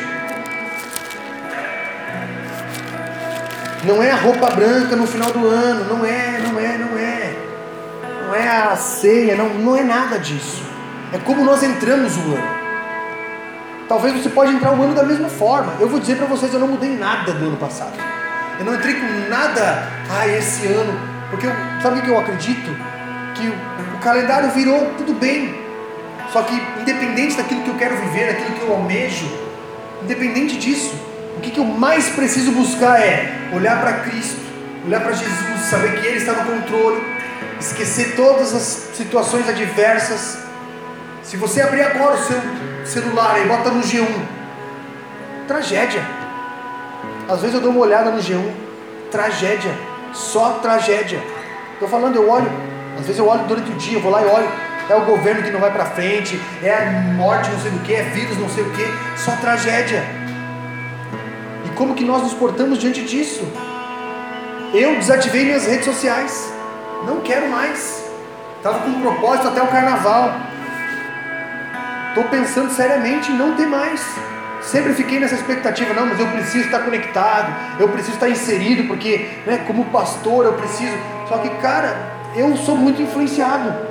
Não 3.83 4.01
é 4.01 4.11
a 4.11 4.15
roupa 4.15 4.49
branca 4.49 4.95
no 4.95 5.07
final 5.07 5.31
do 5.31 5.47
ano, 5.47 5.85
não 5.85 6.05
é, 6.05 6.39
não 6.39 6.59
é, 6.59 6.77
não 6.77 6.97
é. 6.97 7.35
Não 8.25 8.35
é 8.35 8.47
a 8.47 8.75
ceia, 8.75 9.35
não, 9.35 9.49
não 9.49 9.77
é 9.77 9.83
nada 9.83 10.19
disso. 10.19 10.63
É 11.13 11.17
como 11.17 11.43
nós 11.43 11.63
entramos 11.63 12.17
o 12.17 12.35
ano. 12.35 12.57
Talvez 13.87 14.13
você 14.21 14.29
pode 14.29 14.51
entrar 14.51 14.73
o 14.73 14.83
ano 14.83 14.93
da 14.93 15.03
mesma 15.03 15.29
forma. 15.29 15.73
Eu 15.79 15.87
vou 15.87 15.99
dizer 15.99 16.17
para 16.17 16.25
vocês, 16.25 16.53
eu 16.53 16.59
não 16.59 16.67
mudei 16.67 16.97
nada 16.97 17.31
do 17.31 17.45
ano 17.45 17.57
passado. 17.57 17.93
Eu 18.59 18.65
não 18.65 18.75
entrei 18.75 18.95
com 18.95 19.29
nada, 19.29 19.87
ah, 20.09 20.27
esse 20.27 20.67
ano 20.67 21.17
porque 21.29 21.45
eu, 21.45 21.51
sabe 21.81 21.99
o 21.99 22.01
que 22.01 22.09
eu 22.09 22.19
acredito? 22.19 22.71
Que 23.35 23.47
o, 23.47 23.95
o 23.95 23.99
calendário 23.99 24.49
virou 24.51 24.93
tudo 24.97 25.13
bem. 25.13 25.66
Só 26.31 26.41
que 26.43 26.53
independente 26.81 27.35
daquilo 27.35 27.61
que 27.61 27.69
eu 27.69 27.75
quero 27.75 27.95
viver, 27.97 28.27
daquilo 28.27 28.51
que 28.51 28.61
eu 28.61 28.73
almejo, 28.73 29.25
independente 30.03 30.57
disso, 30.57 30.93
o 31.37 31.39
que, 31.39 31.51
que 31.51 31.59
eu 31.59 31.65
mais 31.65 32.09
preciso 32.09 32.51
buscar 32.51 32.99
é 32.99 33.49
olhar 33.53 33.79
para 33.79 33.93
Cristo, 33.99 34.39
olhar 34.85 35.01
para 35.01 35.13
Jesus, 35.13 35.61
saber 35.69 35.99
que 35.99 36.07
Ele 36.07 36.17
está 36.17 36.33
no 36.33 36.51
controle, 36.51 37.01
esquecer 37.59 38.15
todas 38.15 38.53
as 38.53 38.95
situações 38.95 39.47
adversas. 39.47 40.39
Se 41.23 41.37
você 41.37 41.61
abrir 41.61 41.81
agora 41.81 42.15
o 42.15 42.23
seu 42.23 42.41
celular 42.85 43.39
e 43.39 43.47
bota 43.47 43.69
no 43.69 43.81
G1, 43.81 44.07
tragédia. 45.47 46.01
Às 47.27 47.41
vezes 47.41 47.55
eu 47.55 47.61
dou 47.61 47.71
uma 47.71 47.81
olhada 47.81 48.11
no 48.11 48.19
G1, 48.19 48.51
tragédia 49.11 49.73
só 50.13 50.59
tragédia. 50.61 51.21
Estou 51.73 51.87
falando, 51.87 52.15
eu 52.15 52.29
olho, 52.29 52.49
às 52.97 53.05
vezes 53.05 53.19
eu 53.19 53.27
olho 53.27 53.43
durante 53.43 53.71
o 53.71 53.75
dia, 53.75 53.97
eu 53.97 54.01
vou 54.01 54.11
lá 54.11 54.21
e 54.21 54.25
olho, 54.25 54.49
é 54.89 54.95
o 54.95 55.05
governo 55.05 55.43
que 55.43 55.51
não 55.51 55.59
vai 55.59 55.71
para 55.71 55.85
frente, 55.85 56.39
é 56.63 56.89
morte 57.15 57.49
não 57.49 57.59
sei 57.59 57.71
do 57.71 57.79
que, 57.79 57.93
é 57.93 58.03
vírus 58.03 58.37
não 58.37 58.49
sei 58.49 58.63
o 58.63 58.69
que, 58.71 58.85
só 59.17 59.31
tragédia. 59.37 60.03
E 61.65 61.69
como 61.75 61.93
que 61.93 62.03
nós 62.03 62.23
nos 62.23 62.33
portamos 62.33 62.79
diante 62.79 63.03
disso? 63.03 63.45
Eu 64.73 64.95
desativei 64.95 65.45
minhas 65.45 65.65
redes 65.65 65.85
sociais, 65.85 66.53
não 67.05 67.21
quero 67.21 67.49
mais. 67.49 68.05
Estava 68.57 68.79
com 68.79 68.89
um 68.89 69.01
propósito 69.01 69.49
até 69.49 69.61
o 69.61 69.67
carnaval. 69.67 70.33
Estou 72.09 72.23
pensando 72.25 72.71
seriamente 72.71 73.31
em 73.31 73.35
não 73.35 73.55
ter 73.55 73.65
mais. 73.65 74.01
Sempre 74.61 74.93
fiquei 74.93 75.19
nessa 75.19 75.35
expectativa, 75.35 75.93
não, 75.93 76.07
mas 76.07 76.19
eu 76.19 76.27
preciso 76.27 76.65
estar 76.65 76.79
conectado, 76.79 77.79
eu 77.79 77.87
preciso 77.87 78.15
estar 78.15 78.27
inserido, 78.27 78.85
porque, 78.85 79.29
né, 79.45 79.63
como 79.67 79.85
pastor, 79.85 80.45
eu 80.45 80.53
preciso. 80.53 80.97
Só 81.29 81.37
que, 81.37 81.49
cara, 81.61 81.95
eu 82.35 82.57
sou 82.57 82.75
muito 82.75 83.01
influenciado. 83.01 83.86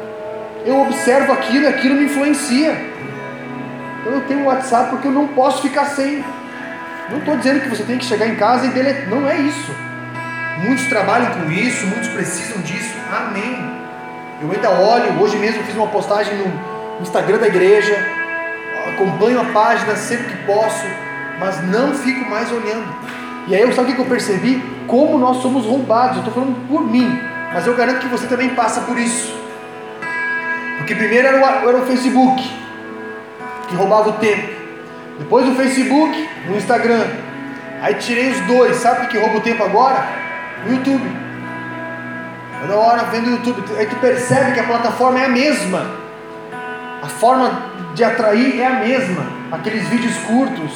Eu 0.66 0.82
observo 0.82 1.32
aquilo 1.32 1.68
aquilo 1.68 1.94
me 1.94 2.04
influencia. 2.04 2.76
Então 4.00 4.12
eu 4.12 4.20
tenho 4.22 4.40
um 4.40 4.46
WhatsApp 4.46 4.90
porque 4.90 5.08
eu 5.08 5.12
não 5.12 5.28
posso 5.28 5.62
ficar 5.62 5.86
sem. 5.86 6.24
Não 7.08 7.18
estou 7.18 7.36
dizendo 7.36 7.60
que 7.60 7.68
você 7.68 7.84
tem 7.84 7.96
que 7.96 8.04
chegar 8.04 8.26
em 8.26 8.34
casa 8.34 8.66
e 8.66 8.70
deletar. 8.70 9.08
Não 9.08 9.28
é 9.28 9.36
isso. 9.36 9.72
Muitos 10.58 10.86
trabalham 10.86 11.30
com 11.32 11.50
isso, 11.50 11.86
muitos 11.86 12.08
precisam 12.08 12.60
disso. 12.62 12.94
Amém. 13.10 13.56
Eu 14.42 14.50
ainda 14.50 14.70
olho, 14.70 15.18
hoje 15.22 15.36
mesmo 15.38 15.62
fiz 15.62 15.74
uma 15.76 15.86
postagem 15.86 16.34
no 16.36 17.00
Instagram 17.00 17.38
da 17.38 17.46
igreja 17.46 18.16
acompanho 18.96 19.40
a 19.40 19.44
página 19.46 19.94
sempre 19.96 20.26
que 20.26 20.44
posso, 20.44 20.84
mas 21.38 21.62
não 21.64 21.94
fico 21.94 22.28
mais 22.28 22.50
olhando. 22.50 22.94
E 23.46 23.54
aí, 23.54 23.72
sabe 23.72 23.92
o 23.92 23.94
que 23.94 24.00
eu 24.00 24.06
percebi? 24.06 24.62
Como 24.86 25.18
nós 25.18 25.38
somos 25.38 25.64
roubados. 25.64 26.16
Eu 26.16 26.24
estou 26.24 26.34
falando 26.34 26.68
por 26.68 26.82
mim, 26.82 27.20
mas 27.52 27.66
eu 27.66 27.76
garanto 27.76 28.00
que 28.00 28.08
você 28.08 28.26
também 28.26 28.50
passa 28.50 28.80
por 28.80 28.98
isso. 28.98 29.45
Porque 30.86 30.94
primeiro 30.94 31.26
era 31.26 31.36
o, 31.36 31.68
era 31.68 31.78
o 31.78 31.84
Facebook, 31.84 32.48
que 33.66 33.74
roubava 33.74 34.10
o 34.10 34.12
tempo. 34.12 34.48
Depois 35.18 35.48
o 35.48 35.56
Facebook, 35.56 36.28
o 36.48 36.56
Instagram. 36.56 37.04
Aí 37.82 37.94
tirei 37.94 38.30
os 38.30 38.40
dois. 38.42 38.76
Sabe 38.76 39.06
o 39.06 39.08
que 39.08 39.18
rouba 39.18 39.38
o 39.38 39.40
tempo 39.40 39.64
agora? 39.64 40.06
O 40.64 40.70
YouTube. 40.70 41.10
Toda 42.60 42.76
hora 42.76 43.02
vendo 43.06 43.26
o 43.26 43.30
YouTube. 43.30 43.64
Aí 43.76 43.86
tu 43.86 43.96
percebe 43.96 44.52
que 44.52 44.60
a 44.60 44.62
plataforma 44.62 45.18
é 45.18 45.24
a 45.24 45.28
mesma. 45.28 45.90
A 47.02 47.08
forma 47.08 47.62
de 47.96 48.04
atrair 48.04 48.60
é 48.60 48.66
a 48.66 48.78
mesma. 48.78 49.26
Aqueles 49.50 49.88
vídeos 49.88 50.16
curtos, 50.18 50.70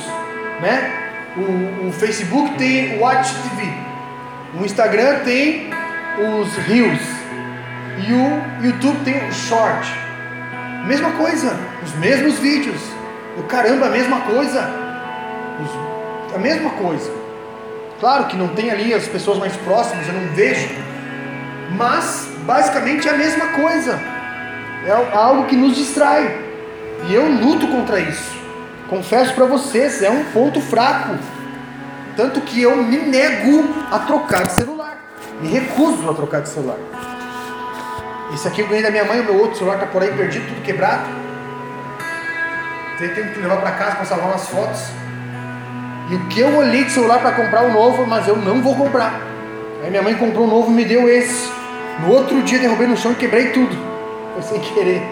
né? 0.60 0.92
O, 1.36 1.86
o 1.86 1.92
Facebook 1.92 2.56
tem 2.58 2.96
o 2.96 3.02
Watch 3.02 3.32
TV. 3.32 3.72
O 4.60 4.64
Instagram 4.64 5.20
tem 5.20 5.70
os 6.18 6.56
Reels. 6.66 7.19
E 8.06 8.12
o 8.12 8.64
YouTube 8.66 9.04
tem 9.04 9.28
o 9.28 9.32
Short. 9.32 9.86
Mesma 10.86 11.10
coisa, 11.12 11.54
os 11.82 11.94
mesmos 11.96 12.38
vídeos. 12.38 12.80
O 13.36 13.42
caramba, 13.42 13.86
a 13.86 13.90
mesma 13.90 14.20
coisa. 14.20 14.70
Os, 15.62 16.34
a 16.34 16.38
mesma 16.38 16.70
coisa. 16.70 17.10
Claro 17.98 18.24
que 18.26 18.36
não 18.36 18.48
tem 18.48 18.70
ali 18.70 18.94
as 18.94 19.06
pessoas 19.06 19.38
mais 19.38 19.54
próximas, 19.58 20.08
eu 20.08 20.14
não 20.14 20.28
vejo. 20.34 20.68
Mas 21.76 22.28
basicamente 22.46 23.06
é 23.06 23.10
a 23.10 23.16
mesma 23.16 23.48
coisa. 23.48 24.00
É 24.86 25.16
algo 25.16 25.44
que 25.44 25.56
nos 25.56 25.76
distrai. 25.76 26.50
E 27.08 27.14
eu 27.14 27.28
luto 27.28 27.66
contra 27.68 28.00
isso. 28.00 28.34
Confesso 28.88 29.34
para 29.34 29.44
vocês, 29.44 30.02
é 30.02 30.10
um 30.10 30.24
ponto 30.32 30.60
fraco. 30.60 31.16
Tanto 32.16 32.40
que 32.40 32.62
eu 32.62 32.76
me 32.76 32.96
nego 32.96 33.68
a 33.90 33.98
trocar 34.00 34.46
de 34.46 34.52
celular. 34.52 34.98
Me 35.40 35.48
recuso 35.48 36.08
a 36.10 36.14
trocar 36.14 36.40
de 36.40 36.48
celular. 36.48 36.78
Esse 38.32 38.46
aqui 38.46 38.60
eu 38.60 38.68
ganhei 38.68 38.82
da 38.82 38.90
minha 38.90 39.04
mãe, 39.04 39.20
o 39.20 39.24
meu 39.24 39.40
outro 39.40 39.58
celular 39.58 39.74
está 39.74 39.86
por 39.86 40.02
aí 40.02 40.12
perdido, 40.12 40.46
tudo 40.46 40.62
quebrado. 40.62 41.04
Tenho 42.98 43.32
que 43.32 43.40
levar 43.40 43.56
para 43.56 43.70
casa 43.72 43.96
para 43.96 44.04
salvar 44.04 44.28
umas 44.28 44.48
fotos. 44.48 44.82
E 46.10 46.14
o 46.14 46.26
que 46.26 46.40
eu 46.40 46.56
olhei 46.56 46.84
de 46.84 46.90
celular 46.90 47.20
para 47.20 47.32
comprar 47.32 47.62
um 47.62 47.72
novo, 47.72 48.06
mas 48.06 48.28
eu 48.28 48.36
não 48.36 48.60
vou 48.60 48.76
comprar. 48.76 49.20
Aí 49.82 49.90
minha 49.90 50.02
mãe 50.02 50.14
comprou 50.14 50.44
um 50.44 50.50
novo 50.50 50.70
e 50.70 50.74
me 50.74 50.84
deu 50.84 51.08
esse. 51.08 51.50
No 52.00 52.12
outro 52.12 52.42
dia 52.42 52.58
derrubei 52.58 52.86
no 52.86 52.96
chão 52.96 53.12
e 53.12 53.14
quebrei 53.14 53.50
tudo. 53.50 53.76
Foi 54.34 54.42
sem 54.42 54.60
querer. 54.60 55.02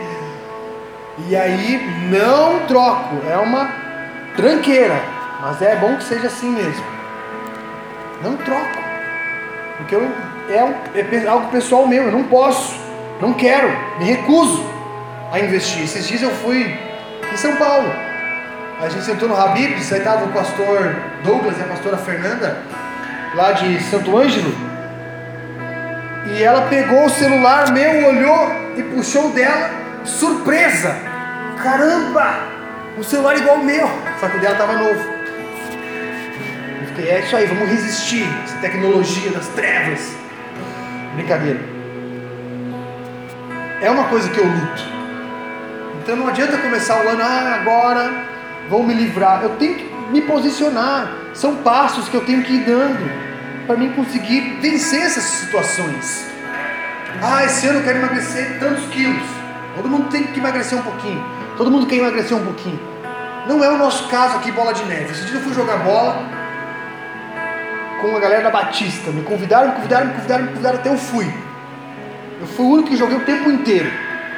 E 1.26 1.34
aí 1.34 1.80
não 2.10 2.66
troco. 2.66 3.16
É 3.28 3.36
uma 3.36 3.70
tranqueira. 4.36 5.00
Mas 5.40 5.62
é 5.62 5.76
bom 5.76 5.96
que 5.96 6.04
seja 6.04 6.26
assim 6.26 6.50
mesmo. 6.50 6.84
Não 8.22 8.36
troco. 8.36 8.78
Porque 9.78 9.94
eu, 9.94 10.02
é, 10.50 11.24
é 11.24 11.28
algo 11.28 11.50
pessoal 11.50 11.86
meu. 11.86 12.04
Eu 12.04 12.12
não 12.12 12.24
posso. 12.24 12.87
Não 13.20 13.34
quero, 13.34 13.68
me 13.98 14.04
recuso 14.04 14.64
a 15.32 15.40
investir. 15.40 15.82
Esses 15.82 16.06
dias 16.06 16.22
eu 16.22 16.30
fui 16.30 16.78
em 17.32 17.36
São 17.36 17.56
Paulo. 17.56 17.92
A 18.80 18.88
gente 18.88 19.04
sentou 19.04 19.28
no 19.28 19.36
Habib's, 19.36 19.92
aí 19.92 19.98
estava 19.98 20.24
o 20.24 20.32
pastor 20.32 20.94
Douglas 21.24 21.58
e 21.58 21.62
a 21.62 21.64
pastora 21.64 21.96
Fernanda, 21.96 22.58
lá 23.34 23.52
de 23.52 23.82
Santo 23.82 24.16
Ângelo. 24.16 24.54
E 26.32 26.42
ela 26.42 26.62
pegou 26.68 27.06
o 27.06 27.10
celular 27.10 27.72
meu, 27.72 28.06
olhou 28.06 28.52
e 28.76 28.82
puxou 28.94 29.30
dela, 29.32 29.70
surpresa! 30.04 30.94
Caramba! 31.60 32.36
Um 32.96 33.02
celular 33.02 33.36
igual 33.36 33.56
o 33.56 33.64
meu, 33.64 33.88
só 34.20 34.28
que 34.28 34.36
o 34.36 34.40
dela 34.40 34.52
estava 34.52 34.74
novo. 34.74 35.18
É 36.98 37.20
isso 37.20 37.36
aí, 37.36 37.46
vamos 37.46 37.68
resistir 37.68 38.28
essa 38.44 38.58
tecnologia 38.58 39.30
das 39.30 39.46
trevas. 39.48 40.16
Brincadeira 41.14 41.77
é 43.80 43.90
uma 43.90 44.04
coisa 44.04 44.28
que 44.30 44.38
eu 44.38 44.44
luto. 44.44 44.82
Então 46.02 46.16
não 46.16 46.28
adianta 46.28 46.56
começar 46.58 47.04
o 47.04 47.08
ano, 47.08 47.22
ah, 47.22 47.58
agora 47.60 48.10
vou 48.68 48.82
me 48.82 48.94
livrar. 48.94 49.42
Eu 49.42 49.50
tenho 49.56 49.74
que 49.76 49.94
me 50.10 50.22
posicionar. 50.22 51.12
São 51.34 51.56
passos 51.56 52.08
que 52.08 52.14
eu 52.14 52.24
tenho 52.24 52.42
que 52.42 52.54
ir 52.54 52.64
dando 52.64 53.10
para 53.66 53.76
mim 53.76 53.92
conseguir 53.92 54.58
vencer 54.60 55.02
essas 55.02 55.24
situações. 55.24 56.26
Ah, 57.22 57.44
esse 57.44 57.66
ano 57.66 57.80
eu 57.80 57.84
quero 57.84 57.98
emagrecer 57.98 58.58
tantos 58.58 58.84
quilos. 58.86 59.22
Todo 59.76 59.88
mundo 59.88 60.08
tem 60.08 60.24
que 60.24 60.38
emagrecer 60.38 60.78
um 60.78 60.82
pouquinho. 60.82 61.24
Todo 61.56 61.70
mundo 61.70 61.86
quer 61.86 61.96
emagrecer 61.96 62.36
um 62.36 62.44
pouquinho. 62.44 62.80
Não 63.46 63.62
é 63.62 63.68
o 63.68 63.78
nosso 63.78 64.08
caso 64.08 64.36
aqui, 64.36 64.50
bola 64.50 64.72
de 64.72 64.84
neve. 64.84 65.12
Esse 65.12 65.24
dia 65.26 65.36
eu 65.36 65.40
fui 65.40 65.54
jogar 65.54 65.78
bola 65.78 66.22
com 68.00 68.16
a 68.16 68.20
galera 68.20 68.44
da 68.44 68.50
Batista. 68.50 69.10
Me 69.10 69.22
convidaram, 69.22 69.68
me 69.68 69.74
convidaram, 69.74 70.06
me 70.06 70.12
convidaram, 70.14 70.42
me 70.44 70.48
convidaram 70.50 70.78
até 70.78 70.88
eu 70.88 70.98
fui. 70.98 71.47
Eu 72.40 72.46
fui 72.46 72.64
o 72.64 72.68
único 72.70 72.88
que 72.90 72.96
joguei 72.96 73.16
o 73.16 73.24
tempo 73.24 73.50
inteiro. 73.50 73.90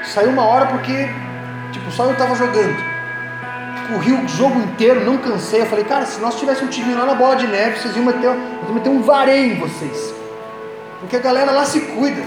Saiu 0.05 0.31
uma 0.31 0.45
hora 0.45 0.67
porque, 0.67 1.09
tipo, 1.73 1.91
só 1.91 2.05
eu 2.05 2.13
estava 2.13 2.35
jogando. 2.35 2.77
Corri 3.93 4.13
o 4.13 4.29
jogo 4.29 4.59
inteiro, 4.61 5.05
não 5.05 5.19
cansei. 5.19 5.63
Eu 5.63 5.67
falei, 5.67 5.85
cara, 5.85 6.07
se 6.07 6.21
nós 6.21 6.39
tivéssemos 6.39 6.69
um 6.69 6.81
time 6.81 6.95
lá 6.95 7.05
na 7.05 7.15
bola 7.15 7.37
de 7.37 7.47
neve, 7.47 7.79
vocês 7.79 7.95
iam 7.97 8.05
meter, 8.05 8.31
iam 8.31 8.75
meter 8.75 8.89
um 8.89 9.03
vareio 9.03 9.53
em 9.53 9.59
vocês. 9.59 10.15
Porque 11.01 11.17
a 11.17 11.21
galera 11.21 11.51
lá 11.51 11.65
se 11.65 11.81
cuida. 11.81 12.23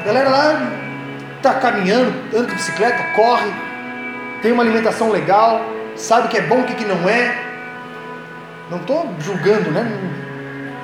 A 0.00 0.04
galera 0.04 0.28
lá 0.28 0.72
tá 1.42 1.54
caminhando, 1.54 2.12
anda 2.36 2.48
de 2.48 2.54
bicicleta, 2.54 3.02
corre, 3.14 3.50
tem 4.42 4.52
uma 4.52 4.62
alimentação 4.62 5.10
legal, 5.10 5.60
sabe 5.96 6.26
o 6.26 6.30
que 6.30 6.38
é 6.38 6.42
bom, 6.42 6.60
o 6.60 6.64
que, 6.64 6.74
que 6.74 6.84
não 6.84 7.08
é. 7.08 7.34
Não 8.70 8.78
estou 8.78 9.08
julgando, 9.20 9.70
né? 9.70 9.86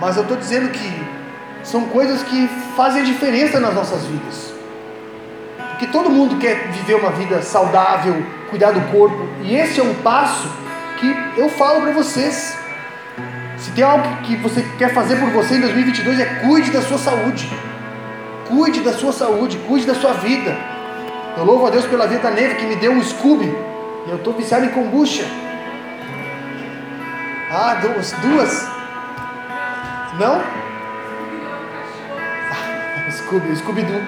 Mas 0.01 0.17
eu 0.17 0.23
estou 0.23 0.37
dizendo 0.37 0.71
que 0.71 1.06
são 1.67 1.83
coisas 1.87 2.23
que 2.23 2.49
fazem 2.77 3.03
diferença 3.03 3.59
nas 3.59 3.75
nossas 3.75 4.05
vidas. 4.05 4.55
Porque 5.71 5.89
todo 5.89 6.09
mundo 6.09 6.39
quer 6.39 6.69
viver 6.69 6.95
uma 6.95 7.11
vida 7.11 7.43
saudável, 7.43 8.25
cuidar 8.49 8.71
do 8.71 8.81
corpo, 8.93 9.29
e 9.43 9.55
esse 9.55 9.81
é 9.81 9.83
um 9.83 9.95
passo 9.97 10.49
que 10.99 11.15
eu 11.37 11.49
falo 11.49 11.83
para 11.83 11.93
vocês. 11.93 12.57
Se 13.59 13.73
tem 13.73 13.85
algo 13.85 14.05
que 14.23 14.37
você 14.37 14.63
quer 14.79 14.95
fazer 14.95 15.17
por 15.17 15.31
você 15.31 15.57
em 15.57 15.61
2022 15.61 16.21
é 16.21 16.25
cuide 16.47 16.71
da 16.71 16.81
sua 16.81 16.99
saúde. 16.99 17.51
Cuide 18.49 18.81
da 18.81 18.93
sua 18.93 19.13
saúde, 19.13 19.59
cuide 19.67 19.87
da 19.87 19.95
sua 19.95 20.13
vida. 20.13 20.57
Eu 21.37 21.45
louvo 21.45 21.67
a 21.67 21.71
Deus 21.71 21.85
pela 21.87 22.07
vida 22.07 22.31
neve 22.31 22.55
que 22.55 22.65
me 22.65 22.77
deu 22.77 22.93
um 22.93 23.03
Scooby. 23.03 23.53
E 24.07 24.11
eu 24.11 24.17
estou 24.17 24.33
viciado 24.35 24.65
em 24.65 24.69
kombucha. 24.69 25.25
Ah, 27.51 27.75
duas, 27.83 28.13
duas. 28.13 28.69
Não? 30.19 30.66
Scooby, 33.11 33.57
Scooby-Doo. 33.57 34.03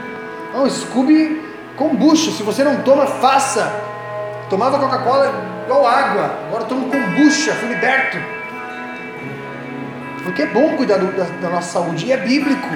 Não, 0.54 0.68
Scooby 0.68 1.42
kombucha. 1.76 2.30
Se 2.30 2.42
você 2.42 2.64
não 2.64 2.82
toma, 2.82 3.06
faça. 3.06 3.72
Tomava 4.50 4.78
Coca-Cola 4.78 5.32
igual 5.64 5.86
água. 5.86 6.38
Agora 6.48 6.64
tomo 6.64 6.90
kombucha, 6.90 7.52
fui 7.54 7.68
liberto. 7.68 8.18
Porque 10.24 10.42
é 10.42 10.46
bom 10.46 10.76
cuidar 10.76 10.98
do, 10.98 11.12
da, 11.12 11.24
da, 11.24 11.48
nossa 11.50 11.72
saúde. 11.72 12.06
E 12.06 12.12
é 12.12 12.16
bíblico. 12.16 12.68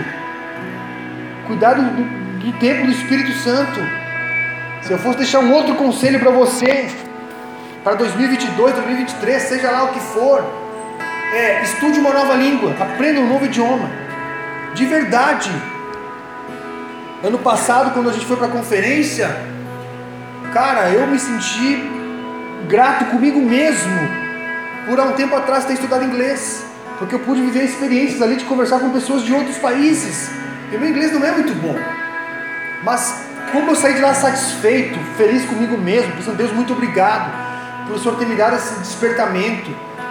Cuidar 1.47 1.75
do, 1.75 1.83
do, 1.83 2.03
do 2.41 2.59
templo 2.59 2.87
do 2.87 2.93
Espírito 2.93 3.33
Santo. 3.33 3.81
Se 4.83 4.93
eu 4.93 4.99
fosse 4.99 5.19
deixar 5.19 5.41
um 5.41 5.53
outro 5.53 5.75
conselho 5.75 6.19
para 6.19 6.31
você, 6.31 6.91
para 7.85 7.95
2022, 7.95 8.75
2023, 8.75 9.43
seja 9.43 9.71
lá 9.71 9.85
o 9.85 9.89
que 9.89 10.01
for, 10.01 10.45
é, 11.33 11.63
estude 11.63 11.99
uma 11.99 12.13
nova 12.13 12.35
língua, 12.35 12.75
aprenda 12.79 13.21
um 13.21 13.29
novo 13.29 13.45
idioma. 13.45 13.91
De 14.75 14.87
verdade. 14.87 15.51
Ano 17.25 17.39
passado, 17.39 17.93
quando 17.93 18.11
a 18.11 18.13
gente 18.13 18.27
foi 18.27 18.37
para 18.37 18.49
a 18.49 18.51
conferência, 18.51 19.29
cara, 20.53 20.91
eu 20.91 21.07
me 21.07 21.21
senti 21.21 21.81
grato 22.69 23.05
comigo 23.13 23.41
mesmo 23.41 23.93
por 24.87 24.99
há 24.99 25.05
um 25.05 25.13
tempo 25.13 25.37
atrás 25.37 25.65
ter 25.65 25.75
estudado 25.75 26.05
inglês, 26.05 26.65
porque 26.99 27.15
eu 27.15 27.21
pude 27.21 27.41
viver 27.41 27.63
experiências 27.63 28.21
ali 28.21 28.35
de 28.35 28.45
conversar 28.45 28.81
com 28.81 28.91
pessoas 28.91 29.23
de 29.23 29.33
outros 29.33 29.57
países. 29.59 30.33
E 30.73 30.77
meu 30.77 30.89
inglês 30.91 31.13
não 31.13 31.25
é 31.25 31.31
muito 31.31 31.55
bom, 31.63 31.79
mas 32.83 33.25
como 33.53 33.71
eu 33.71 33.77
saí 33.77 33.95
de 33.95 34.01
lá 34.01 34.15
satisfeito, 34.15 34.99
feliz 35.17 35.45
comigo 35.45 35.79
mesmo, 35.79 36.11
pensando, 36.17 36.37
Deus, 36.37 36.51
muito 36.51 36.73
obrigado 36.73 37.31
por 37.87 37.95
o 37.95 37.99
Senhor 38.01 38.17
ter 38.17 38.27
me 38.27 38.35
dado 38.35 38.57
esse 38.57 38.81
despertamento, 38.81 39.71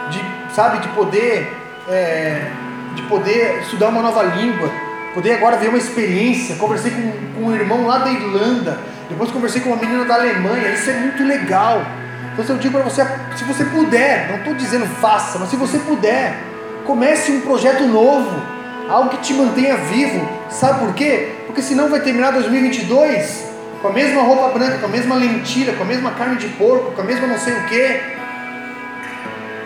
de, 0.09 0.55
sabe, 0.55 0.79
de 0.79 0.87
poder, 0.89 1.51
é, 1.89 2.49
de 2.95 3.01
poder 3.03 3.59
estudar 3.63 3.89
uma 3.89 4.01
nova 4.01 4.23
língua, 4.23 4.71
Poder 5.13 5.33
agora 5.33 5.57
ver 5.57 5.69
uma 5.69 5.77
experiência. 5.77 6.55
Conversei 6.55 6.91
com, 6.91 7.11
com 7.35 7.49
um 7.49 7.55
irmão 7.55 7.85
lá 7.85 7.99
da 7.99 8.11
Irlanda. 8.11 8.79
Depois 9.09 9.29
conversei 9.31 9.61
com 9.61 9.69
uma 9.69 9.77
menina 9.77 10.05
da 10.05 10.15
Alemanha. 10.15 10.69
Isso 10.69 10.89
é 10.89 10.93
muito 10.93 11.23
legal. 11.23 11.85
Então 12.33 12.55
eu 12.55 12.61
digo 12.61 12.73
para 12.73 12.89
você, 12.89 13.05
se 13.35 13.43
você 13.43 13.65
puder, 13.65 14.29
não 14.29 14.37
estou 14.37 14.53
dizendo 14.53 14.85
faça, 14.85 15.37
mas 15.37 15.49
se 15.49 15.57
você 15.57 15.77
puder, 15.79 16.37
comece 16.85 17.31
um 17.31 17.41
projeto 17.41 17.83
novo, 17.83 18.41
algo 18.89 19.09
que 19.09 19.17
te 19.17 19.33
mantenha 19.33 19.75
vivo. 19.75 20.27
Sabe 20.49 20.79
por 20.79 20.93
quê? 20.93 21.33
Porque 21.45 21.61
senão 21.61 21.89
vai 21.89 21.99
terminar 21.99 22.31
2022 22.31 23.51
com 23.81 23.87
a 23.87 23.91
mesma 23.91 24.21
roupa 24.21 24.57
branca, 24.57 24.77
com 24.77 24.85
a 24.85 24.89
mesma 24.89 25.15
lentilha, 25.15 25.73
com 25.73 25.83
a 25.83 25.85
mesma 25.85 26.11
carne 26.11 26.37
de 26.37 26.47
porco, 26.49 26.91
com 26.91 27.01
a 27.01 27.03
mesma 27.03 27.27
não 27.27 27.37
sei 27.37 27.53
o 27.53 27.63
quê. 27.65 27.99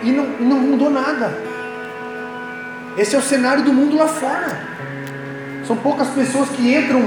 E 0.02 0.10
não, 0.10 0.24
e 0.40 0.42
não 0.42 0.58
mudou 0.58 0.90
nada. 0.90 1.38
Esse 2.96 3.14
é 3.14 3.18
o 3.18 3.22
cenário 3.22 3.62
do 3.62 3.72
mundo 3.72 3.96
lá 3.96 4.08
fora. 4.08 4.76
São 5.66 5.76
poucas 5.76 6.08
pessoas 6.08 6.48
que 6.50 6.74
entram 6.74 7.00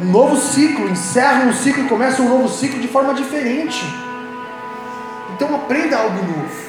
um 0.00 0.04
novo 0.06 0.36
ciclo, 0.36 0.88
encerram 0.88 1.48
um 1.48 1.52
ciclo 1.52 1.84
e 1.84 1.88
começam 1.88 2.26
um 2.26 2.28
novo 2.28 2.48
ciclo 2.48 2.80
de 2.80 2.88
forma 2.88 3.14
diferente. 3.14 3.84
Então 5.34 5.54
aprenda 5.54 5.96
algo 5.96 6.16
novo. 6.16 6.64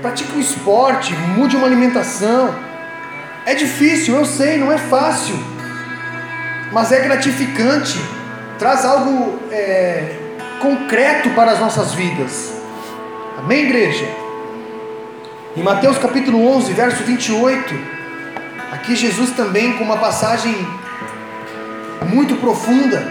Pratique 0.00 0.34
um 0.34 0.40
esporte, 0.40 1.14
mude 1.36 1.56
uma 1.56 1.66
alimentação. 1.66 2.54
É 3.44 3.54
difícil, 3.54 4.16
eu 4.16 4.24
sei, 4.24 4.56
não 4.56 4.72
é 4.72 4.78
fácil, 4.78 5.34
mas 6.72 6.90
é 6.92 7.00
gratificante. 7.00 8.00
Traz 8.58 8.84
algo 8.86 9.38
é, 9.50 10.16
concreto 10.60 11.30
para 11.30 11.52
as 11.52 11.60
nossas 11.60 11.92
vidas. 11.92 12.52
Amém, 13.38 13.64
igreja? 13.64 14.06
Em 15.56 15.62
Mateus 15.62 15.98
capítulo 15.98 16.46
11, 16.56 16.72
verso 16.72 17.02
28, 17.02 18.01
aqui 18.82 18.96
Jesus 18.96 19.30
também 19.30 19.74
com 19.74 19.84
uma 19.84 19.96
passagem 19.96 20.66
muito 22.08 22.34
profunda. 22.36 23.06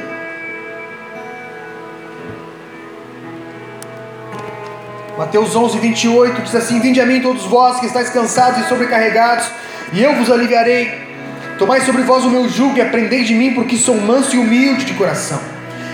Mateus 5.17 5.55
11, 5.55 5.79
28 5.79 6.41
diz 6.41 6.55
assim: 6.55 6.81
Vinde 6.81 6.99
a 6.99 7.05
mim 7.05 7.21
todos 7.21 7.45
vós 7.45 7.79
que 7.79 7.85
estáis 7.85 8.09
cansados 8.09 8.65
e 8.65 8.67
sobrecarregados, 8.67 9.49
e 9.93 10.03
eu 10.03 10.13
vos 10.15 10.29
aliviarei. 10.29 11.09
Tomai 11.57 11.79
sobre 11.81 12.01
vós 12.01 12.25
o 12.25 12.29
meu 12.29 12.49
jugo 12.49 12.77
e 12.77 12.81
aprendei 12.81 13.23
de 13.23 13.33
mim, 13.33 13.53
porque 13.53 13.77
sou 13.77 13.95
manso 13.95 14.35
e 14.35 14.39
humilde 14.39 14.83
de 14.83 14.93
coração. 14.95 15.39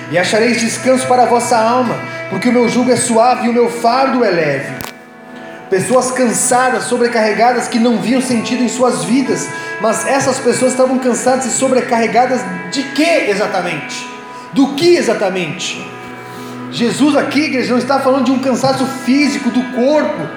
E 0.09 0.17
achareis 0.17 0.59
descanso 0.59 1.05
para 1.05 1.23
a 1.23 1.25
vossa 1.27 1.55
alma, 1.55 1.95
porque 2.31 2.49
o 2.49 2.53
meu 2.53 2.67
jugo 2.67 2.91
é 2.91 2.95
suave 2.95 3.45
e 3.45 3.49
o 3.49 3.53
meu 3.53 3.69
fardo 3.69 4.23
é 4.23 4.31
leve. 4.31 4.86
Pessoas 5.69 6.11
cansadas, 6.11 6.85
sobrecarregadas, 6.85 7.67
que 7.67 7.77
não 7.77 7.97
viam 7.97 8.21
sentido 8.21 8.63
em 8.63 8.69
suas 8.69 9.03
vidas, 9.03 9.49
mas 9.81 10.07
essas 10.07 10.39
pessoas 10.39 10.71
estavam 10.71 10.97
cansadas 10.97 11.45
e 11.45 11.51
sobrecarregadas 11.51 12.41
de 12.71 12.83
que 12.83 13.03
exatamente? 13.03 14.07
Do 14.53 14.75
que 14.75 14.95
exatamente? 14.95 15.85
Jesus 16.71 17.17
aqui, 17.17 17.41
igreja, 17.41 17.71
não 17.71 17.79
está 17.79 17.99
falando 17.99 18.25
de 18.25 18.31
um 18.31 18.39
cansaço 18.39 18.85
físico 19.05 19.49
do 19.49 19.61
corpo, 19.75 20.27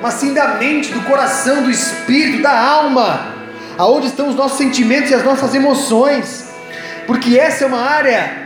mas 0.00 0.14
sim 0.14 0.32
da 0.32 0.54
mente, 0.54 0.92
do 0.92 1.00
coração, 1.02 1.62
do 1.62 1.70
espírito, 1.70 2.42
da 2.42 2.56
alma, 2.56 3.34
aonde 3.76 4.06
estão 4.06 4.28
os 4.28 4.36
nossos 4.36 4.58
sentimentos 4.58 5.10
e 5.10 5.14
as 5.14 5.24
nossas 5.24 5.52
emoções, 5.54 6.46
porque 7.08 7.38
essa 7.38 7.64
é 7.64 7.66
uma 7.66 7.80
área 7.80 8.45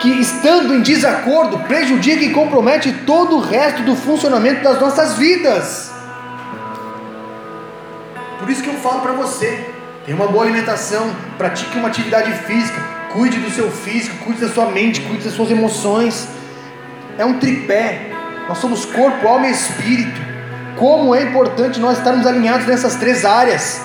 que, 0.00 0.08
estando 0.08 0.74
em 0.74 0.82
desacordo, 0.82 1.58
prejudica 1.60 2.24
e 2.24 2.30
compromete 2.30 2.92
todo 3.06 3.36
o 3.36 3.40
resto 3.40 3.82
do 3.82 3.94
funcionamento 3.94 4.62
das 4.62 4.80
nossas 4.80 5.14
vidas. 5.14 5.92
Por 8.38 8.48
isso 8.48 8.62
que 8.62 8.68
eu 8.68 8.74
falo 8.74 9.00
para 9.00 9.12
você: 9.12 9.66
tenha 10.04 10.16
uma 10.16 10.26
boa 10.26 10.44
alimentação, 10.44 11.10
pratique 11.36 11.78
uma 11.78 11.88
atividade 11.88 12.32
física, 12.32 12.80
cuide 13.12 13.38
do 13.38 13.50
seu 13.50 13.70
físico, 13.70 14.24
cuide 14.24 14.40
da 14.40 14.48
sua 14.48 14.66
mente, 14.66 15.00
cuide 15.02 15.24
das 15.24 15.34
suas 15.34 15.50
emoções 15.50 16.28
é 17.20 17.24
um 17.24 17.38
tripé. 17.38 18.10
Nós 18.48 18.58
somos 18.58 18.86
corpo, 18.86 19.28
alma 19.28 19.46
e 19.46 19.52
espírito. 19.52 20.20
Como 20.76 21.14
é 21.14 21.22
importante 21.22 21.78
nós 21.78 21.98
estarmos 21.98 22.26
alinhados 22.26 22.66
nessas 22.66 22.96
três 22.96 23.26
áreas. 23.26 23.82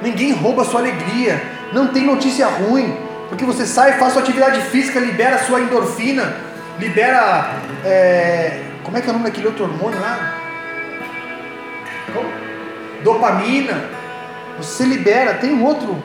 Ninguém 0.00 0.32
rouba 0.32 0.62
a 0.62 0.64
sua 0.64 0.80
alegria. 0.80 1.42
Não 1.72 1.88
tem 1.88 2.04
notícia 2.04 2.46
ruim. 2.46 2.96
Porque 3.34 3.44
você 3.44 3.66
sai, 3.66 3.98
faz 3.98 4.12
sua 4.12 4.22
atividade 4.22 4.60
física, 4.70 5.00
libera 5.00 5.38
sua 5.38 5.60
endorfina, 5.60 6.36
libera. 6.78 7.56
É, 7.84 8.62
como 8.84 8.96
é 8.96 9.00
que 9.00 9.08
é 9.08 9.10
o 9.10 9.12
nome 9.12 9.24
daquele 9.24 9.48
outro 9.48 9.64
hormônio 9.64 10.00
lá? 10.00 10.34
Como? 12.12 12.30
Dopamina. 13.02 13.90
Você 14.58 14.84
libera. 14.84 15.34
Tem 15.34 15.52
um 15.52 15.64
outro 15.64 16.00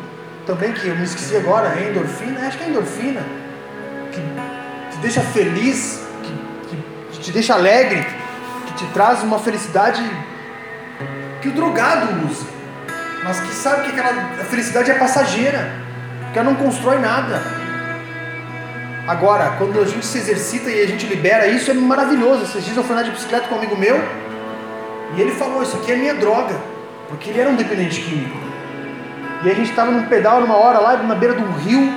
também 0.48 0.74
que 0.74 0.88
eu 0.88 0.96
me 0.96 1.04
esqueci 1.04 1.38
agora, 1.38 1.80
é 1.80 1.92
endorfina. 1.92 2.48
Acho 2.48 2.58
que 2.58 2.63
é 2.63 2.68
endorfina. 2.68 3.22
Que 4.12 4.98
deixa 4.98 5.22
feliz, 5.22 6.04
que, 6.24 6.68
que, 6.68 6.84
que 7.12 7.20
te 7.20 7.32
deixa 7.32 7.54
alegre, 7.54 8.08
que 8.65 8.74
te 8.74 8.86
traz 8.88 9.22
uma 9.22 9.38
felicidade 9.38 10.02
que 11.44 11.50
o 11.50 11.52
drogado 11.52 12.28
usa, 12.28 12.48
mas 13.24 13.39
que 13.39 13.54
sabe 13.54 13.84
que 13.84 14.00
aquela 14.00 14.44
felicidade 14.46 14.89
é 14.89 14.96
passageira, 14.96 15.88
que 16.32 16.39
ela 16.39 16.50
não 16.50 16.56
constrói 16.56 17.00
nada. 17.00 17.42
Agora, 19.08 19.56
quando 19.58 19.80
a 19.80 19.86
gente 19.86 20.06
se 20.06 20.20
exercita 20.20 20.70
e 20.70 20.84
a 20.84 20.88
gente 20.88 21.08
libera 21.08 21.48
isso, 21.48 21.72
é 21.72 21.74
maravilhoso. 21.74 22.44
Esses 22.44 22.63
dias 22.63 22.78
eu 22.78 22.84
fui 22.84 22.94
andar 22.94 23.04
de 23.04 23.12
bicicleta 23.12 23.48
com 23.48 23.56
um 23.56 23.58
amigo 23.58 23.76
meu 23.76 24.00
e 25.15 25.22
ele 25.22 25.32
falou: 25.32 25.63
Isso 25.63 25.78
aqui 25.78 25.92
é 25.92 25.96
minha 25.96 26.13
droga, 26.13 26.56
porque 27.08 27.32
ele 27.32 27.42
era 27.42 27.50
um 27.50 27.56
dependente 27.56 28.02
químico. 28.02 28.38
E 29.44 29.50
a 29.50 29.54
gente 29.56 29.70
estava 29.70 29.89
num 29.89 30.06
pedal 30.06 30.42
numa 30.42 30.56
hora 30.56 30.80
lá 30.80 30.98
na 30.98 31.15
beira 31.15 31.34
de 31.34 31.42
um 31.42 31.52
rio, 31.54 31.92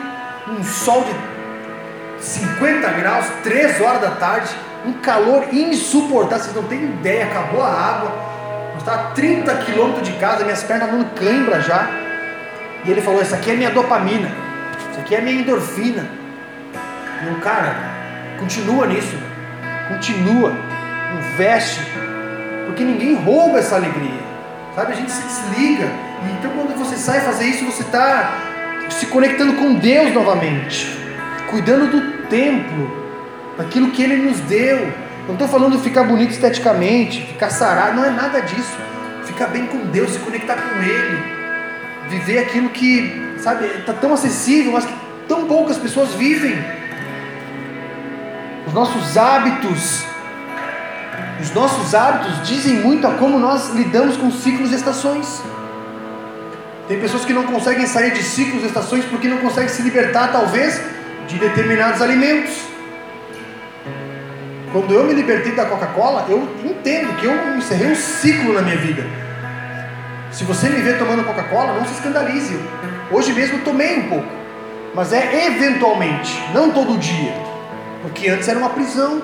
um 0.48 0.64
sol 0.64 1.04
de 1.04 2.24
50 2.24 2.88
graus, 2.92 3.26
3 3.42 3.80
horas 3.80 4.00
da 4.00 4.10
tarde, 4.12 4.54
um 4.86 4.92
calor 4.94 5.52
insuportável, 5.52 6.44
vocês 6.44 6.56
não 6.56 6.62
têm 6.64 6.84
ideia, 6.84 7.24
acabou 7.24 7.62
a 7.62 7.68
água, 7.68 8.12
nós 8.72 8.78
estávamos 8.78 9.10
a 9.10 9.14
30 9.14 9.54
quilômetros 9.56 10.08
de 10.08 10.14
casa, 10.14 10.44
minhas 10.44 10.62
pernas 10.62 10.90
dando 10.90 11.14
cãibra 11.14 11.60
já, 11.60 11.90
e 12.84 12.90
ele 12.90 13.00
falou, 13.00 13.22
isso 13.22 13.34
aqui 13.34 13.50
é 13.50 13.54
minha 13.54 13.70
dopamina, 13.70 14.30
isso 14.90 15.00
aqui 15.00 15.14
é 15.14 15.20
minha 15.20 15.40
endorfina, 15.40 16.08
e 17.24 17.32
o 17.32 17.40
cara, 17.40 17.76
continua 18.38 18.86
nisso, 18.86 19.16
continua, 19.88 20.52
investe, 21.18 21.80
porque 22.66 22.82
ninguém 22.82 23.14
rouba 23.14 23.58
essa 23.58 23.76
alegria, 23.76 24.20
sabe, 24.74 24.92
a 24.92 24.96
gente 24.96 25.10
se 25.10 25.22
desliga, 25.22 25.86
e 25.86 26.32
então 26.38 26.50
quando 26.50 26.76
você 26.76 26.96
sai 26.96 27.20
fazer 27.20 27.46
isso, 27.46 27.64
você 27.64 27.82
está 27.82 28.32
se 28.90 29.06
conectando 29.06 29.54
com 29.54 29.74
Deus 29.74 30.12
novamente, 30.12 30.96
cuidando 31.50 31.90
do 31.90 32.28
templo, 32.28 33.02
daquilo 33.56 33.90
que 33.90 34.02
Ele 34.02 34.16
nos 34.16 34.40
deu. 34.40 34.92
Não 35.26 35.34
estou 35.34 35.46
falando 35.46 35.78
ficar 35.78 36.04
bonito 36.04 36.30
esteticamente, 36.30 37.22
ficar 37.26 37.50
sarado, 37.50 37.96
não 37.96 38.04
é 38.04 38.10
nada 38.10 38.40
disso. 38.40 38.76
Ficar 39.24 39.46
bem 39.46 39.66
com 39.66 39.78
Deus, 39.86 40.12
se 40.12 40.18
conectar 40.18 40.56
com 40.56 40.82
Ele, 40.82 41.41
viver 42.12 42.38
aquilo 42.38 42.68
que, 42.68 43.36
sabe, 43.38 43.66
está 43.66 43.92
tão 43.94 44.12
acessível, 44.12 44.72
mas 44.72 44.84
que 44.84 44.94
tão 45.26 45.46
poucas 45.46 45.78
pessoas 45.78 46.14
vivem. 46.14 46.56
Os 48.66 48.72
nossos 48.72 49.16
hábitos, 49.16 50.04
os 51.40 51.50
nossos 51.52 51.94
hábitos 51.94 52.46
dizem 52.46 52.74
muito 52.74 53.06
a 53.06 53.14
como 53.14 53.38
nós 53.38 53.70
lidamos 53.70 54.16
com 54.16 54.30
ciclos 54.30 54.72
e 54.72 54.74
estações. 54.74 55.42
Tem 56.86 57.00
pessoas 57.00 57.24
que 57.24 57.32
não 57.32 57.44
conseguem 57.44 57.86
sair 57.86 58.12
de 58.12 58.22
ciclos 58.22 58.62
e 58.62 58.66
estações 58.66 59.04
porque 59.06 59.28
não 59.28 59.38
conseguem 59.38 59.68
se 59.68 59.82
libertar, 59.82 60.30
talvez, 60.30 60.80
de 61.26 61.38
determinados 61.38 62.02
alimentos. 62.02 62.52
Quando 64.70 64.92
eu 64.92 65.04
me 65.04 65.14
libertei 65.14 65.52
da 65.52 65.64
Coca-Cola, 65.66 66.26
eu 66.28 66.48
entendo 66.64 67.16
que 67.16 67.26
eu 67.26 67.56
encerrei 67.56 67.92
um 67.92 67.94
ciclo 67.94 68.52
na 68.52 68.62
minha 68.62 68.76
vida. 68.76 69.21
Se 70.32 70.44
você 70.44 70.70
me 70.70 70.80
vê 70.80 70.94
tomando 70.94 71.24
Coca-Cola, 71.24 71.74
não 71.74 71.84
se 71.84 71.92
escandalize. 71.92 72.58
Hoje 73.10 73.34
mesmo 73.34 73.58
tomei 73.58 73.98
um 73.98 74.08
pouco, 74.08 74.28
mas 74.94 75.12
é 75.12 75.46
eventualmente, 75.46 76.42
não 76.54 76.70
todo 76.70 76.98
dia, 76.98 77.34
porque 78.00 78.30
antes 78.30 78.48
era 78.48 78.58
uma 78.58 78.70
prisão. 78.70 79.20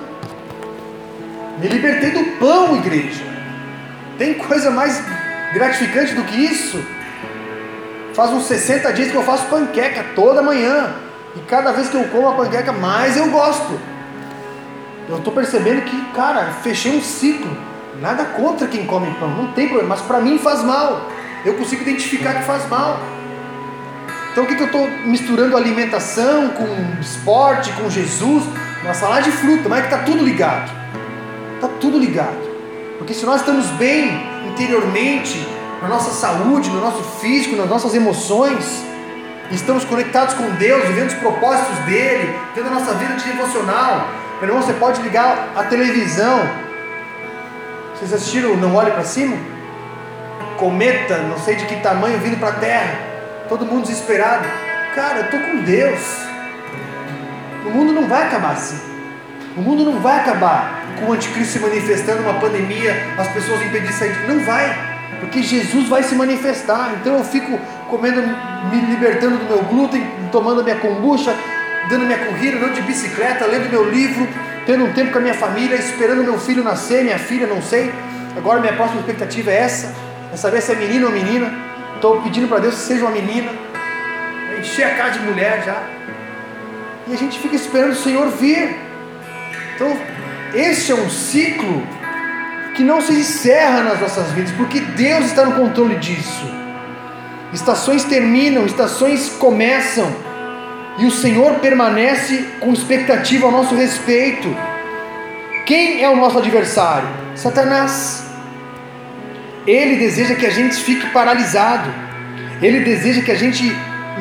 Me 1.57 1.67
libertei 1.67 2.11
do 2.11 2.37
pão, 2.37 2.75
igreja. 2.75 3.23
Tem 4.19 4.35
coisa 4.35 4.69
mais 4.69 5.03
gratificante 5.51 6.13
do 6.13 6.23
que 6.23 6.35
isso? 6.35 6.79
Faz 8.13 8.29
uns 8.31 8.43
60 8.43 8.93
dias 8.93 9.09
que 9.09 9.15
eu 9.15 9.23
faço 9.23 9.47
panqueca 9.47 10.05
toda 10.15 10.43
manhã. 10.43 10.93
E 11.35 11.39
cada 11.41 11.71
vez 11.71 11.89
que 11.89 11.95
eu 11.95 12.03
como 12.05 12.27
a 12.27 12.35
panqueca, 12.35 12.71
mais 12.71 13.17
eu 13.17 13.29
gosto. 13.29 13.79
Eu 15.07 15.17
estou 15.17 15.33
percebendo 15.33 15.81
que, 15.81 16.05
cara, 16.13 16.51
fechei 16.61 16.95
um 16.95 17.01
ciclo. 17.01 17.68
Nada 18.01 18.25
contra 18.25 18.67
quem 18.67 18.85
come 18.85 19.13
pão, 19.19 19.29
não 19.29 19.51
tem 19.51 19.67
problema, 19.67 19.95
mas 19.95 20.01
para 20.05 20.19
mim 20.19 20.37
faz 20.37 20.63
mal. 20.63 21.09
Eu 21.43 21.55
consigo 21.55 21.81
identificar 21.81 22.35
que 22.35 22.43
faz 22.43 22.67
mal. 22.69 22.99
Então 24.31 24.43
o 24.43 24.47
que, 24.47 24.55
que 24.55 24.61
eu 24.61 24.67
estou 24.67 24.89
misturando 25.05 25.57
alimentação 25.57 26.49
com 26.49 27.01
esporte, 27.01 27.73
com 27.73 27.89
Jesus? 27.89 28.43
Uma 28.83 28.93
salada 28.93 29.23
de 29.23 29.31
fruta, 29.31 29.67
mas 29.67 29.79
é 29.79 29.81
que 29.81 29.93
está 29.93 30.05
tudo 30.05 30.23
ligado. 30.23 30.71
Está 31.55 31.67
tudo 31.79 31.99
ligado. 31.99 32.49
Porque 32.97 33.13
se 33.13 33.25
nós 33.25 33.41
estamos 33.41 33.65
bem 33.71 34.09
interiormente, 34.47 35.45
na 35.81 35.87
nossa 35.87 36.11
saúde, 36.11 36.69
no 36.69 36.79
nosso 36.79 37.03
físico, 37.19 37.55
nas 37.55 37.69
nossas 37.69 37.93
emoções, 37.95 38.83
estamos 39.51 39.83
conectados 39.83 40.35
com 40.35 40.49
Deus, 40.51 40.85
vivendo 40.85 41.07
os 41.07 41.15
propósitos 41.15 41.77
dele, 41.79 42.33
tendo 42.53 42.67
a 42.67 42.71
nossa 42.71 42.93
vida 42.93 43.15
de 43.15 43.25
devocional. 43.25 44.07
Meu 44.39 44.49
irmão, 44.49 44.61
você 44.61 44.73
pode 44.73 45.01
ligar 45.01 45.49
a 45.55 45.63
televisão. 45.63 46.68
Vocês 47.99 48.13
assistiram 48.13 48.55
Não 48.55 48.75
Olhe 48.75 48.91
para 48.91 49.03
Cima? 49.03 49.35
Cometa, 50.57 51.17
não 51.17 51.37
sei 51.37 51.57
de 51.57 51.65
que 51.65 51.75
tamanho, 51.81 52.17
vindo 52.19 52.39
para 52.39 52.47
a 52.47 52.53
Terra. 52.53 52.97
Todo 53.49 53.65
mundo 53.65 53.81
desesperado. 53.81 54.47
Cara, 54.95 55.17
eu 55.17 55.25
estou 55.25 55.39
com 55.41 55.63
Deus. 55.63 55.99
O 57.65 57.69
mundo 57.69 57.91
não 57.91 58.07
vai 58.07 58.27
acabar 58.27 58.53
assim. 58.53 58.79
O 59.57 59.61
mundo 59.61 59.83
não 59.83 59.99
vai 59.99 60.21
acabar 60.21 60.81
com 60.97 61.11
o 61.11 61.13
anticristo 61.13 61.53
se 61.53 61.59
manifestando, 61.59 62.21
uma 62.21 62.35
pandemia, 62.35 62.95
as 63.17 63.27
pessoas 63.33 63.61
impedir 63.63 63.87
de 63.87 63.93
sair. 63.93 64.15
Não 64.29 64.39
vai. 64.45 64.73
Porque 65.19 65.43
Jesus 65.43 65.89
vai 65.89 66.01
se 66.01 66.15
manifestar. 66.15 66.93
Então 67.01 67.17
eu 67.17 67.23
fico 67.25 67.59
comendo, 67.89 68.21
me 68.71 68.79
libertando 68.91 69.39
do 69.39 69.43
meu 69.43 69.61
glúten, 69.63 70.09
tomando 70.31 70.63
minha 70.63 70.77
kombucha, 70.77 71.35
dando 71.89 72.05
minha 72.05 72.19
corrida, 72.19 72.55
andando 72.55 72.75
de 72.75 72.81
bicicleta, 72.81 73.45
lendo 73.45 73.69
meu 73.69 73.91
livro, 73.91 74.25
tendo 74.69 74.85
um 74.85 74.93
tempo 74.93 75.11
com 75.11 75.17
a 75.17 75.21
minha 75.21 75.33
família, 75.33 75.75
esperando 75.77 76.23
meu 76.23 76.37
filho 76.37 76.63
nascer, 76.63 77.03
minha 77.03 77.17
filha, 77.17 77.47
não 77.47 77.59
sei. 77.59 77.91
Agora 78.37 78.59
minha 78.59 78.73
próxima 78.73 78.99
expectativa 78.99 79.49
é 79.49 79.61
essa, 79.61 79.95
é 80.31 80.37
saber 80.37 80.61
se 80.61 80.71
é 80.71 80.75
menino 80.75 81.07
ou 81.07 81.11
menina. 81.11 81.51
Estou 81.95 82.21
pedindo 82.21 82.47
para 82.47 82.59
Deus 82.59 82.75
que 82.75 82.81
seja 82.81 83.03
uma 83.03 83.09
menina. 83.09 83.51
Encher 84.59 84.85
a 84.85 84.93
casa 84.93 85.17
de 85.17 85.25
mulher 85.25 85.63
já. 85.65 85.81
E 87.07 87.13
a 87.13 87.17
gente 87.17 87.39
fica 87.39 87.55
esperando 87.55 87.93
o 87.93 87.95
Senhor 87.95 88.29
vir. 88.29 88.77
Então, 89.73 89.97
este 90.53 90.91
é 90.91 90.95
um 90.95 91.09
ciclo 91.09 91.81
que 92.75 92.83
não 92.83 93.01
se 93.01 93.13
encerra 93.13 93.81
nas 93.81 93.99
nossas 93.99 94.29
vidas, 94.33 94.51
porque 94.51 94.81
Deus 94.81 95.25
está 95.25 95.45
no 95.45 95.53
controle 95.53 95.95
disso. 95.95 96.45
Estações 97.51 98.03
terminam, 98.03 98.67
estações 98.67 99.29
começam, 99.29 100.15
e 100.99 101.05
o 101.05 101.11
Senhor 101.11 101.55
permanece 101.55 102.45
com 102.59 102.73
expectativa 102.73 103.45
ao 103.45 103.51
nosso 103.51 103.73
respeito. 103.73 104.53
Quem 105.65 106.03
é 106.03 106.09
o 106.09 106.15
nosso 106.17 106.37
adversário? 106.37 107.07
Satanás. 107.35 108.25
Ele 109.65 109.95
deseja 109.95 110.35
que 110.35 110.45
a 110.45 110.49
gente 110.49 110.75
fique 110.75 111.07
paralisado, 111.11 111.89
ele 112.61 112.81
deseja 112.81 113.21
que 113.21 113.31
a 113.31 113.35
gente 113.35 113.63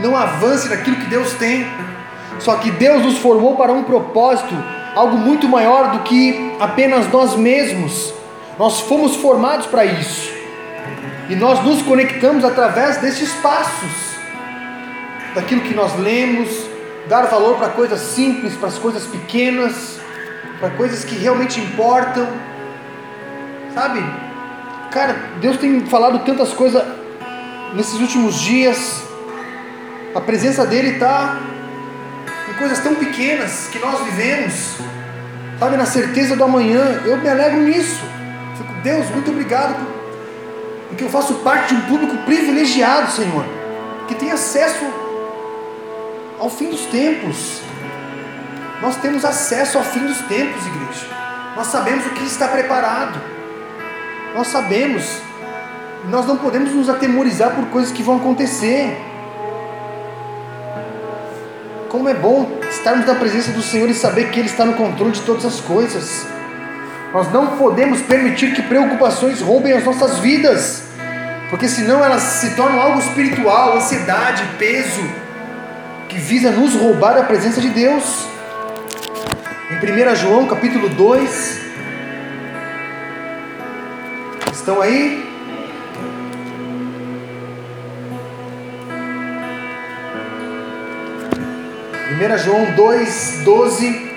não 0.01 0.17
avance 0.17 0.69
naquilo 0.69 0.97
que 0.97 1.07
Deus 1.07 1.33
tem. 1.35 1.67
Só 2.39 2.55
que 2.57 2.71
Deus 2.71 3.03
nos 3.03 3.19
formou 3.19 3.57
para 3.57 3.73
um 3.73 3.83
propósito, 3.83 4.55
algo 4.95 5.17
muito 5.17 5.49
maior 5.49 5.91
do 5.91 6.01
que 6.01 6.55
apenas 6.61 7.11
nós 7.11 7.35
mesmos. 7.35 8.15
Nós 8.57 8.81
fomos 8.81 9.17
formados 9.17 9.67
para 9.67 9.85
isso. 9.85 10.31
E 11.29 11.35
nós 11.35 11.63
nos 11.65 11.83
conectamos 11.83 12.45
através 12.45 12.99
destes 12.99 13.33
passos, 13.35 13.91
daquilo 15.35 15.63
que 15.63 15.75
nós 15.75 15.99
lemos, 15.99 16.68
dar 17.09 17.23
valor 17.27 17.57
para 17.57 17.71
coisas 17.71 18.01
simples, 18.01 18.55
para 18.55 18.69
as 18.69 18.79
coisas 18.79 19.05
pequenas, 19.05 19.99
para 20.61 20.71
coisas 20.71 21.05
que 21.05 21.17
realmente 21.17 21.59
importam. 21.59 22.29
Sabe? 23.75 24.05
Cara, 24.91 25.17
Deus 25.41 25.57
tem 25.57 25.87
falado 25.87 26.21
tantas 26.21 26.53
coisas 26.53 26.83
nesses 27.75 27.99
últimos 28.01 28.39
dias. 28.41 29.03
A 30.15 30.21
presença 30.21 30.67
dele 30.67 30.93
está 30.93 31.39
em 32.51 32.55
coisas 32.55 32.79
tão 32.81 32.95
pequenas 32.95 33.69
que 33.71 33.79
nós 33.79 34.01
vivemos, 34.05 34.77
sabe, 35.59 35.77
na 35.77 35.87
certeza 35.87 36.37
do 36.37 36.45
amanhã. 36.45 37.03
Eu 37.05 37.17
me 37.19 37.29
alegro 37.29 37.61
nisso. 37.61 38.03
Fico, 38.57 38.73
Deus, 38.83 39.09
muito 39.11 39.31
obrigado, 39.31 39.77
porque 40.89 41.05
eu 41.05 41.09
faço 41.09 41.35
parte 41.37 41.75
de 41.75 41.81
um 41.81 41.87
público 41.87 42.17
privilegiado, 42.25 43.11
Senhor, 43.13 43.45
que 44.07 44.15
tem 44.15 44.31
acesso 44.31 44.85
ao 46.39 46.49
fim 46.49 46.71
dos 46.71 46.83
tempos. 46.87 47.61
Nós 48.81 48.97
temos 48.97 49.25
acesso 49.25 49.79
ao 49.79 49.85
fim 49.85 50.07
dos 50.07 50.19
tempos, 50.23 50.65
igreja. 50.67 51.07
Nós 51.57 51.67
sabemos 51.67 52.07
o 52.07 52.11
que 52.11 52.25
está 52.25 52.47
preparado. 52.49 53.21
Nós 54.35 54.47
sabemos. 54.47 55.21
Nós 56.09 56.27
não 56.27 56.37
podemos 56.37 56.73
nos 56.73 56.89
atemorizar 56.89 57.51
por 57.51 57.67
coisas 57.67 57.91
que 57.91 58.03
vão 58.03 58.17
acontecer. 58.19 58.97
Como 61.89 62.09
é 62.09 62.15
bom 62.15 62.49
estarmos 62.71 63.07
na 63.07 63.15
presença 63.15 63.51
do 63.51 63.63
Senhor 63.63 63.89
e 63.89 63.95
saber 63.95 64.31
que 64.31 64.39
Ele 64.39 64.49
está 64.49 64.65
no 64.65 64.75
controle 64.75 65.13
de 65.13 65.23
todas 65.23 65.45
as 65.45 65.61
coisas. 65.61 66.27
Nós 67.13 67.33
não 67.33 67.57
podemos 67.57 68.01
permitir 68.03 68.55
que 68.55 68.63
preocupações 68.63 69.41
roubem 69.41 69.73
as 69.73 69.83
nossas 69.83 70.19
vidas, 70.19 70.85
porque 71.49 71.67
senão 71.67 72.05
elas 72.05 72.23
se 72.23 72.55
tornam 72.55 72.81
algo 72.81 72.99
espiritual, 72.99 73.79
ansiedade, 73.79 74.45
peso, 74.59 75.03
visa 76.19 76.51
nos 76.51 76.75
roubar 76.75 77.17
a 77.17 77.23
presença 77.23 77.61
de 77.61 77.71
Deus. 77.71 78.27
Em 79.71 79.77
1 79.77 80.17
João 80.17 80.47
capítulo 80.47 80.89
2, 80.89 81.61
estão 84.53 84.81
aí? 84.81 85.25
1 92.19 92.39
João 92.39 92.65
2, 92.75 93.43
12. 93.45 94.09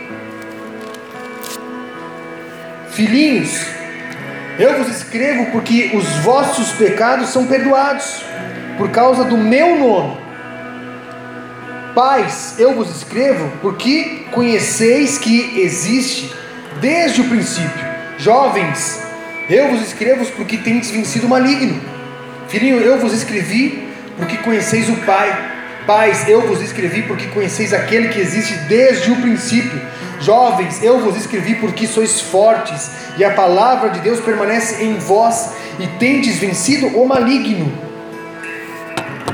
Filhinhos, 2.90 3.66
eu 4.58 4.78
vos 4.78 4.90
escrevo 4.90 5.52
porque 5.52 5.92
os 5.94 6.10
vossos 6.18 6.72
pecados 6.74 7.30
são 7.30 7.46
perdoados, 7.46 8.24
por 8.78 8.90
causa 8.90 9.24
do 9.24 9.38
meu 9.38 9.78
nome. 9.78 10.31
Pais, 11.94 12.56
eu 12.58 12.74
vos 12.74 12.90
escrevo 12.90 13.52
porque 13.62 14.26
conheceis 14.32 15.18
que 15.18 15.60
existe 15.60 16.34
desde 16.80 17.20
o 17.20 17.28
princípio. 17.28 17.86
Jovens, 18.18 19.02
eu 19.50 19.70
vos 19.70 19.82
escrevo 19.82 20.26
porque 20.38 20.58
tendes 20.58 20.90
vencido 20.90 21.28
o 21.28 21.30
maligno. 21.30 21.82
Filhinho, 22.48 22.78
eu 22.78 22.98
vos 22.98 23.14
escrevi 23.14 23.90
porque 24.16 24.38
conheceis 24.38 24.88
o 24.88 24.96
Pai. 25.06 25.52
Pais, 25.86 26.30
eu 26.30 26.48
vos 26.48 26.62
escrevi 26.62 27.02
porque 27.02 27.28
conheceis 27.28 27.74
aquele 27.74 28.08
que 28.08 28.22
existe 28.22 28.54
desde 28.70 29.12
o 29.12 29.18
princípio. 29.18 29.82
Jovens, 30.22 30.82
eu 30.82 31.00
vos 31.00 31.18
escrevi 31.18 31.56
porque 31.56 31.88
sois 31.88 32.22
fortes, 32.22 32.92
e 33.18 33.24
a 33.26 33.32
palavra 33.32 33.90
de 33.90 34.00
Deus 34.00 34.20
permanece 34.20 34.84
em 34.84 34.98
vós, 35.00 35.54
e 35.80 35.88
tendes 35.98 36.38
vencido 36.38 36.88
o 36.88 37.08
maligno. 37.08 37.74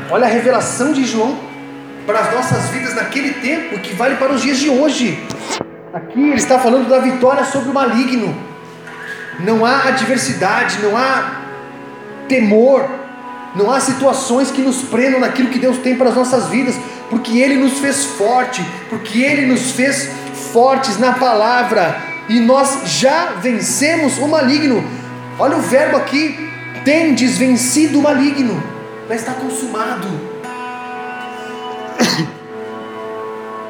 Olha 0.09 0.25
a 0.25 0.29
revelação 0.29 0.93
de 0.93 1.05
João 1.05 1.46
para 2.07 2.21
as 2.21 2.33
nossas 2.33 2.69
vidas 2.69 2.95
naquele 2.95 3.33
tempo, 3.33 3.77
que 3.79 3.93
vale 3.93 4.15
para 4.15 4.31
os 4.31 4.41
dias 4.41 4.57
de 4.57 4.69
hoje. 4.69 5.21
Aqui 5.93 6.21
ele 6.21 6.35
está 6.35 6.57
falando 6.57 6.87
da 6.87 6.99
vitória 6.99 7.43
sobre 7.43 7.69
o 7.69 7.73
maligno. 7.73 8.33
Não 9.41 9.65
há 9.65 9.89
adversidade, 9.89 10.79
não 10.81 10.97
há 10.97 11.41
temor, 12.29 12.89
não 13.55 13.69
há 13.69 13.79
situações 13.81 14.49
que 14.49 14.61
nos 14.61 14.83
prendam 14.83 15.19
naquilo 15.19 15.49
que 15.49 15.59
Deus 15.59 15.77
tem 15.79 15.95
para 15.95 16.09
as 16.09 16.15
nossas 16.15 16.47
vidas, 16.47 16.75
porque 17.09 17.39
Ele 17.39 17.55
nos 17.55 17.79
fez 17.79 18.05
forte, 18.05 18.65
porque 18.89 19.19
Ele 19.19 19.45
nos 19.45 19.71
fez 19.71 20.09
fortes 20.53 20.97
na 20.97 21.11
palavra, 21.11 22.01
e 22.29 22.39
nós 22.39 22.79
já 22.85 23.33
vencemos 23.41 24.17
o 24.17 24.27
maligno. 24.27 24.83
Olha 25.37 25.57
o 25.57 25.61
verbo 25.61 25.97
aqui: 25.97 26.49
tendes 26.85 27.37
vencido 27.37 27.99
o 27.99 28.03
maligno, 28.03 28.63
já 29.09 29.15
está 29.15 29.33
consumado. 29.33 30.26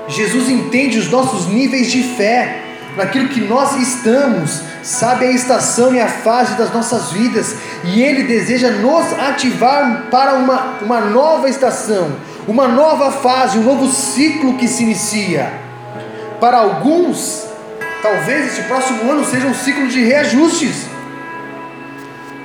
Jesus 0.08 0.50
entende 0.50 0.98
os 0.98 1.10
nossos 1.10 1.48
níveis 1.48 1.91
de 1.91 2.02
fé, 2.02 2.62
naquilo 2.96 3.30
que 3.30 3.41
nós 3.41 3.76
estamos, 3.76 4.62
sabe 4.82 5.26
a 5.26 5.32
estação 5.32 5.93
e 5.93 6.00
a 6.00 6.08
fase 6.08 6.56
das 6.56 6.74
nossas 6.74 7.12
vidas, 7.12 7.56
e 7.84 8.02
Ele 8.02 8.24
deseja 8.24 8.72
nos 8.72 9.13
ativar 9.20 10.08
para 10.10 10.34
uma, 10.34 10.78
uma 10.82 11.02
nova 11.02 11.50
estação, 11.50 12.12
uma 12.48 12.67
nova 12.67 13.12
fase, 13.12 13.58
um 13.58 13.63
novo 13.63 13.88
ciclo 13.88 14.58
que 14.58 14.67
se 14.67 14.84
inicia. 14.84 15.52
Para 16.39 16.58
alguns, 16.58 17.46
talvez 18.02 18.48
este 18.48 18.63
próximo 18.63 19.12
ano 19.12 19.26
seja 19.26 19.48
um 19.48 19.54
ciclo 19.54 19.88
de 19.88 20.04
reajustes, 20.04 20.88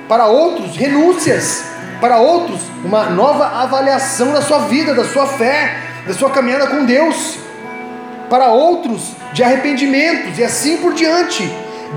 para 0.07 0.27
outros, 0.27 0.75
renúncias, 0.75 1.63
para 1.99 2.17
outros, 2.17 2.59
uma 2.83 3.05
nova 3.05 3.45
avaliação 3.61 4.31
da 4.33 4.41
sua 4.41 4.59
vida, 4.59 4.93
da 4.93 5.05
sua 5.05 5.25
fé, 5.25 5.77
da 6.05 6.13
sua 6.13 6.29
caminhada 6.29 6.67
com 6.67 6.85
Deus, 6.85 7.37
para 8.33 8.47
outros, 8.47 9.11
de 9.31 9.43
arrependimentos 9.43 10.39
e 10.39 10.43
assim 10.43 10.77
por 10.77 10.95
diante. 10.95 11.47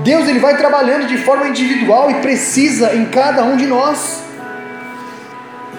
Deus 0.03 0.27
ele 0.27 0.37
vai 0.37 0.55
trabalhando 0.55 1.07
de 1.07 1.17
forma 1.17 1.47
individual 1.47 2.11
e 2.11 2.21
precisa 2.21 2.93
em 2.93 3.05
cada 3.05 3.43
um 3.43 3.57
de 3.57 3.65
nós. 3.65 4.21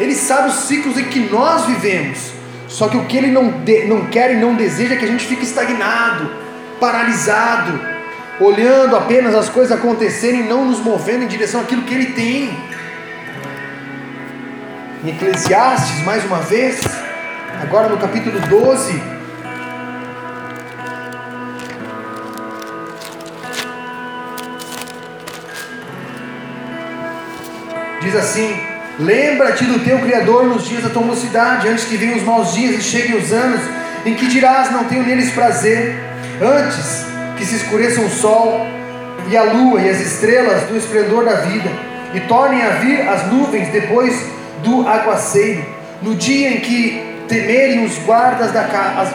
Ele 0.01 0.17
sabe 0.17 0.49
os 0.49 0.57
ciclos 0.65 0.99
em 0.99 1.05
que 1.05 1.21
nós 1.21 1.65
vivemos. 1.67 2.33
Só 2.67 2.89
que 2.89 2.97
o 2.97 3.05
que 3.05 3.17
ele 3.17 3.29
não, 3.29 3.53
de, 3.61 3.85
não 3.85 4.07
quer 4.07 4.33
e 4.33 4.37
não 4.37 4.57
deseja 4.57 4.95
é 4.95 4.97
que 4.97 5.05
a 5.05 5.09
gente 5.09 5.25
fique 5.25 5.45
estagnado, 5.45 6.29
paralisado, 6.81 7.81
olhando 8.41 8.97
apenas 8.97 9.37
as 9.37 9.49
coisas 9.49 9.71
acontecerem 9.71 10.41
e 10.41 10.43
não 10.43 10.65
nos 10.65 10.81
movendo 10.81 11.23
em 11.23 11.29
direção 11.29 11.61
àquilo 11.61 11.83
que 11.83 11.95
ele 11.95 12.07
tem. 12.07 12.51
Em 15.05 15.11
Eclesiastes, 15.11 16.05
mais 16.05 16.25
uma 16.25 16.41
vez, 16.41 16.81
agora 17.63 17.89
no 17.89 17.97
capítulo 17.97 18.41
12, 18.41 19.18
Diz 28.09 28.17
assim: 28.17 28.59
Lembra-te 28.99 29.67
do 29.67 29.81
teu 29.81 29.99
Criador 29.99 30.45
nos 30.45 30.67
dias 30.67 30.83
da 30.83 30.89
tua 30.89 31.03
mocidade, 31.03 31.69
antes 31.69 31.85
que 31.85 31.99
venham 31.99 32.17
os 32.17 32.23
maus 32.23 32.55
dias 32.55 32.79
e 32.79 32.83
cheguem 32.83 33.19
os 33.19 33.31
anos 33.35 33.61
em 34.07 34.15
que 34.15 34.27
dirás: 34.29 34.73
Não 34.73 34.85
tenho 34.85 35.03
neles 35.03 35.31
prazer, 35.33 35.95
antes 36.41 37.05
que 37.37 37.45
se 37.45 37.57
escureça 37.57 38.01
o 38.01 38.09
sol 38.09 38.67
e 39.29 39.37
a 39.37 39.43
lua 39.43 39.83
e 39.83 39.91
as 39.91 40.01
estrelas 40.01 40.63
do 40.63 40.77
esplendor 40.79 41.27
da 41.27 41.35
vida, 41.35 41.69
e 42.15 42.21
tornem 42.21 42.63
a 42.63 42.71
vir 42.77 43.07
as 43.07 43.27
nuvens 43.27 43.69
depois 43.69 44.19
do 44.65 44.89
aguaceiro, 44.89 45.63
no 46.01 46.15
dia 46.15 46.49
em 46.49 46.61
que 46.61 47.19
temerem 47.29 47.85
os 47.85 47.99
guardas, 47.99 48.53
da, 48.53 48.67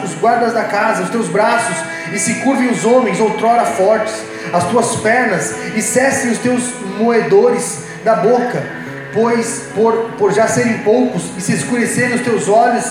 os 0.04 0.14
guardas 0.20 0.52
da 0.52 0.62
casa, 0.62 1.02
os 1.02 1.10
teus 1.10 1.26
braços, 1.26 1.76
e 2.12 2.18
se 2.20 2.34
curvem 2.34 2.68
os 2.68 2.84
homens, 2.84 3.18
outrora 3.18 3.64
fortes, 3.64 4.14
as 4.52 4.62
tuas 4.68 4.94
pernas, 5.00 5.52
e 5.74 5.82
cessem 5.82 6.30
os 6.30 6.38
teus 6.38 6.62
moedores 6.96 7.82
da 8.04 8.16
boca, 8.16 8.83
pois 9.14 9.68
por, 9.74 9.94
por 10.18 10.32
já 10.32 10.48
serem 10.48 10.78
poucos, 10.78 11.22
e 11.38 11.40
se 11.40 11.54
escurecerem 11.54 12.16
os 12.16 12.22
teus 12.22 12.48
olhos 12.48 12.84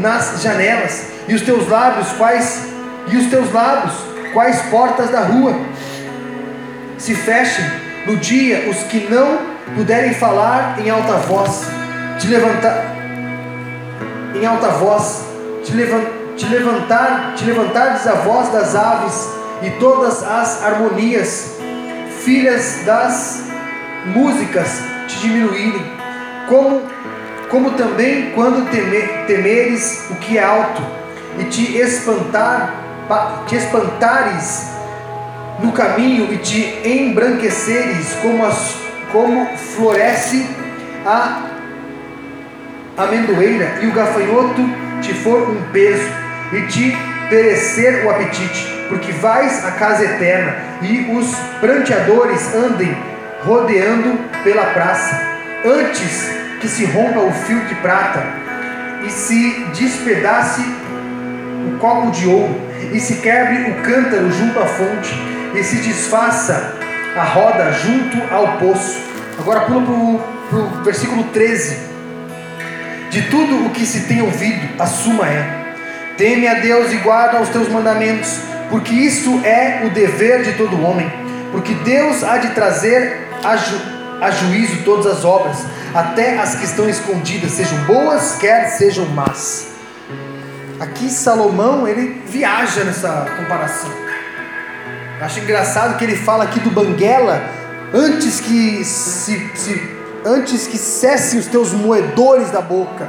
nas 0.00 0.42
janelas, 0.42 1.06
e 1.28 1.34
os 1.34 1.42
teus 1.42 1.68
lábios, 1.68 2.08
quais, 2.12 2.66
e 3.08 3.16
os 3.16 3.26
teus 3.26 3.52
lábios, 3.52 3.94
quais 4.32 4.62
portas 4.62 5.10
da 5.10 5.20
rua, 5.20 5.54
se 6.98 7.14
fechem 7.14 7.64
no 8.06 8.16
dia 8.16 8.68
os 8.70 8.78
que 8.84 9.06
não 9.10 9.38
puderem 9.76 10.14
falar 10.14 10.80
em 10.80 10.88
alta 10.88 11.12
voz, 11.18 11.62
te 12.18 12.26
levantar 12.26 12.96
em 14.34 14.44
alta 14.44 14.68
voz, 14.68 15.24
te, 15.64 15.72
levant, 15.72 16.04
te 16.36 16.46
levantar, 16.46 17.34
te 17.36 17.44
levantares 17.44 18.06
a 18.06 18.12
voz 18.12 18.50
das 18.50 18.74
aves 18.74 19.28
e 19.62 19.70
todas 19.78 20.22
as 20.22 20.62
harmonias, 20.62 21.56
filhas 22.22 22.82
das 22.84 23.44
músicas 24.06 24.95
te 25.06 25.18
diminuírem, 25.20 25.84
como, 26.48 26.82
como 27.48 27.70
também 27.72 28.30
quando 28.34 28.68
temer, 28.70 29.26
temeres 29.26 30.06
o 30.10 30.14
que 30.16 30.38
é 30.38 30.44
alto 30.44 30.82
e 31.38 31.44
te 31.44 31.76
espantar, 31.78 32.74
te 33.46 33.56
espantares 33.56 34.70
no 35.62 35.72
caminho 35.72 36.32
e 36.32 36.38
te 36.38 36.80
embranqueceres 36.84 38.14
como, 38.22 38.44
as, 38.44 38.76
como 39.12 39.46
floresce 39.56 40.46
a 41.04 41.42
amendoeira 42.96 43.78
e 43.82 43.86
o 43.86 43.92
gafanhoto 43.92 44.62
te 45.00 45.14
for 45.14 45.48
um 45.48 45.62
peso 45.72 46.08
e 46.52 46.62
te 46.62 46.96
perecer 47.28 48.04
o 48.04 48.10
apetite, 48.10 48.66
porque 48.88 49.12
vais 49.12 49.64
à 49.64 49.72
casa 49.72 50.04
eterna 50.04 50.56
e 50.82 51.10
os 51.16 51.34
pranteadores 51.60 52.54
andem 52.54 52.96
rodeando 53.46 54.18
pela 54.42 54.66
praça, 54.66 55.20
antes 55.64 56.28
que 56.60 56.68
se 56.68 56.84
rompa 56.84 57.20
o 57.20 57.32
fio 57.32 57.60
de 57.60 57.76
prata 57.76 58.24
e 59.06 59.10
se 59.10 59.66
despedace 59.72 60.62
o 61.68 61.78
copo 61.78 62.10
de 62.10 62.26
ouro 62.26 62.60
e 62.92 62.98
se 62.98 63.16
quebre 63.16 63.70
o 63.70 63.82
cântaro 63.82 64.30
junto 64.32 64.58
à 64.58 64.66
fonte 64.66 65.14
e 65.54 65.62
se 65.62 65.76
desfaça 65.76 66.74
a 67.16 67.22
roda 67.22 67.72
junto 67.72 68.34
ao 68.34 68.58
poço. 68.58 69.00
Agora 69.38 69.60
pula 69.60 69.80
para 70.50 70.58
o 70.58 70.82
versículo 70.82 71.24
13. 71.24 71.76
De 73.10 73.22
tudo 73.30 73.66
o 73.66 73.70
que 73.70 73.86
se 73.86 74.08
tem 74.08 74.22
ouvido, 74.22 74.68
a 74.80 74.86
suma 74.86 75.26
é: 75.28 75.74
teme 76.16 76.48
a 76.48 76.54
Deus 76.54 76.92
e 76.92 76.96
guarda 76.96 77.40
os 77.40 77.48
teus 77.48 77.68
mandamentos, 77.68 78.40
porque 78.70 78.92
isto 78.92 79.40
é 79.44 79.82
o 79.86 79.90
dever 79.90 80.42
de 80.42 80.54
todo 80.54 80.82
homem. 80.82 81.10
Porque 81.52 81.74
Deus 81.74 82.24
há 82.24 82.38
de 82.38 82.50
trazer 82.50 83.25
a, 83.44 83.56
ju 83.56 83.76
a 84.20 84.30
juízo 84.30 84.82
todas 84.84 85.06
as 85.06 85.24
obras, 85.24 85.58
até 85.94 86.38
as 86.38 86.56
que 86.56 86.64
estão 86.64 86.88
escondidas, 86.88 87.52
sejam 87.52 87.78
boas, 87.84 88.36
quer 88.36 88.68
sejam 88.70 89.06
más. 89.06 89.68
Aqui 90.78 91.08
Salomão 91.08 91.88
ele 91.88 92.22
viaja 92.26 92.84
nessa 92.84 93.26
comparação. 93.36 93.90
Acho 95.20 95.40
engraçado 95.40 95.96
que 95.96 96.04
ele 96.04 96.16
fala 96.16 96.44
aqui 96.44 96.60
do 96.60 96.70
Banguela 96.70 97.42
antes 97.94 98.40
que 98.40 98.84
se, 98.84 99.50
se 99.54 99.96
antes 100.24 100.66
que 100.66 100.76
cessem 100.76 101.38
os 101.38 101.46
teus 101.46 101.72
moedores 101.72 102.50
da 102.50 102.60
boca. 102.60 103.08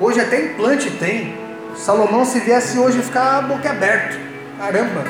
Hoje 0.00 0.20
até 0.20 0.46
implante 0.46 0.90
tem. 0.92 1.36
Salomão, 1.76 2.24
se 2.24 2.40
viesse 2.40 2.78
hoje, 2.78 3.02
ficar 3.02 3.42
boca 3.42 3.70
aberta. 3.70 4.16
Caramba, 4.58 5.04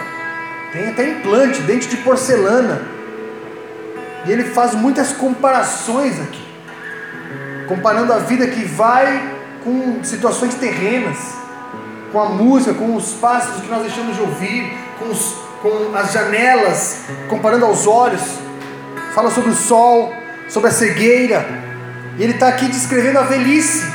tem 0.73 0.89
até 0.89 1.09
implante, 1.09 1.63
dente 1.63 1.89
de 1.89 1.97
porcelana. 1.99 2.83
E 4.27 4.33
ele 4.33 4.45
faz 4.45 4.75
muitas 4.75 5.13
comparações 5.13 6.21
aqui, 6.21 6.45
comparando 7.67 8.13
a 8.13 8.19
vida 8.19 8.47
que 8.47 8.65
vai 8.65 9.37
com 9.65 10.03
situações 10.03 10.55
terrenas, 10.55 11.17
com 12.13 12.21
a 12.21 12.29
música, 12.29 12.75
com 12.75 12.95
os 12.95 13.13
pássaros 13.15 13.63
que 13.63 13.69
nós 13.69 13.83
deixamos 13.83 14.17
de 14.17 14.23
ouvir, 14.23 14.73
com, 14.99 15.07
os, 15.07 15.37
com 15.63 15.97
as 15.97 16.13
janelas, 16.13 17.03
comparando 17.29 17.65
aos 17.65 17.87
olhos. 17.87 18.23
Fala 19.15 19.31
sobre 19.31 19.51
o 19.51 19.55
sol, 19.55 20.13
sobre 20.49 20.69
a 20.69 20.73
cegueira, 20.73 21.47
e 22.19 22.23
ele 22.23 22.33
está 22.33 22.49
aqui 22.49 22.67
descrevendo 22.67 23.19
a 23.19 23.23
velhice, 23.23 23.87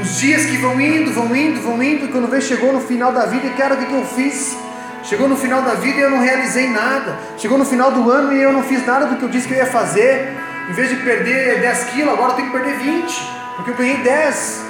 os 0.00 0.18
dias 0.18 0.44
que 0.44 0.56
vão 0.56 0.80
indo, 0.80 1.12
vão 1.12 1.34
indo, 1.34 1.60
vão 1.60 1.82
indo, 1.82 2.04
e 2.04 2.08
quando 2.08 2.28
vê, 2.28 2.40
chegou 2.40 2.72
no 2.72 2.80
final 2.80 3.12
da 3.12 3.26
vida, 3.26 3.46
e 3.46 3.50
cara, 3.50 3.74
o 3.74 3.78
que 3.78 3.92
eu 3.92 4.04
fiz? 4.04 4.56
Chegou 5.04 5.28
no 5.28 5.36
final 5.36 5.60
da 5.60 5.74
vida 5.74 5.98
e 5.98 6.00
eu 6.00 6.10
não 6.10 6.20
realizei 6.20 6.68
nada. 6.70 7.18
Chegou 7.36 7.58
no 7.58 7.64
final 7.64 7.92
do 7.92 8.10
ano 8.10 8.32
e 8.32 8.40
eu 8.40 8.52
não 8.52 8.62
fiz 8.62 8.84
nada 8.86 9.06
do 9.06 9.16
que 9.16 9.22
eu 9.22 9.28
disse 9.28 9.46
que 9.46 9.52
eu 9.52 9.58
ia 9.58 9.66
fazer. 9.66 10.32
Em 10.70 10.72
vez 10.72 10.88
de 10.88 10.96
perder 10.96 11.60
10 11.60 11.84
quilos, 11.90 12.14
agora 12.14 12.32
eu 12.32 12.36
tenho 12.36 12.50
que 12.50 12.58
perder 12.58 12.78
20, 12.78 13.32
porque 13.56 13.70
eu 13.70 13.74
ganhei 13.74 13.98
10. 13.98 14.62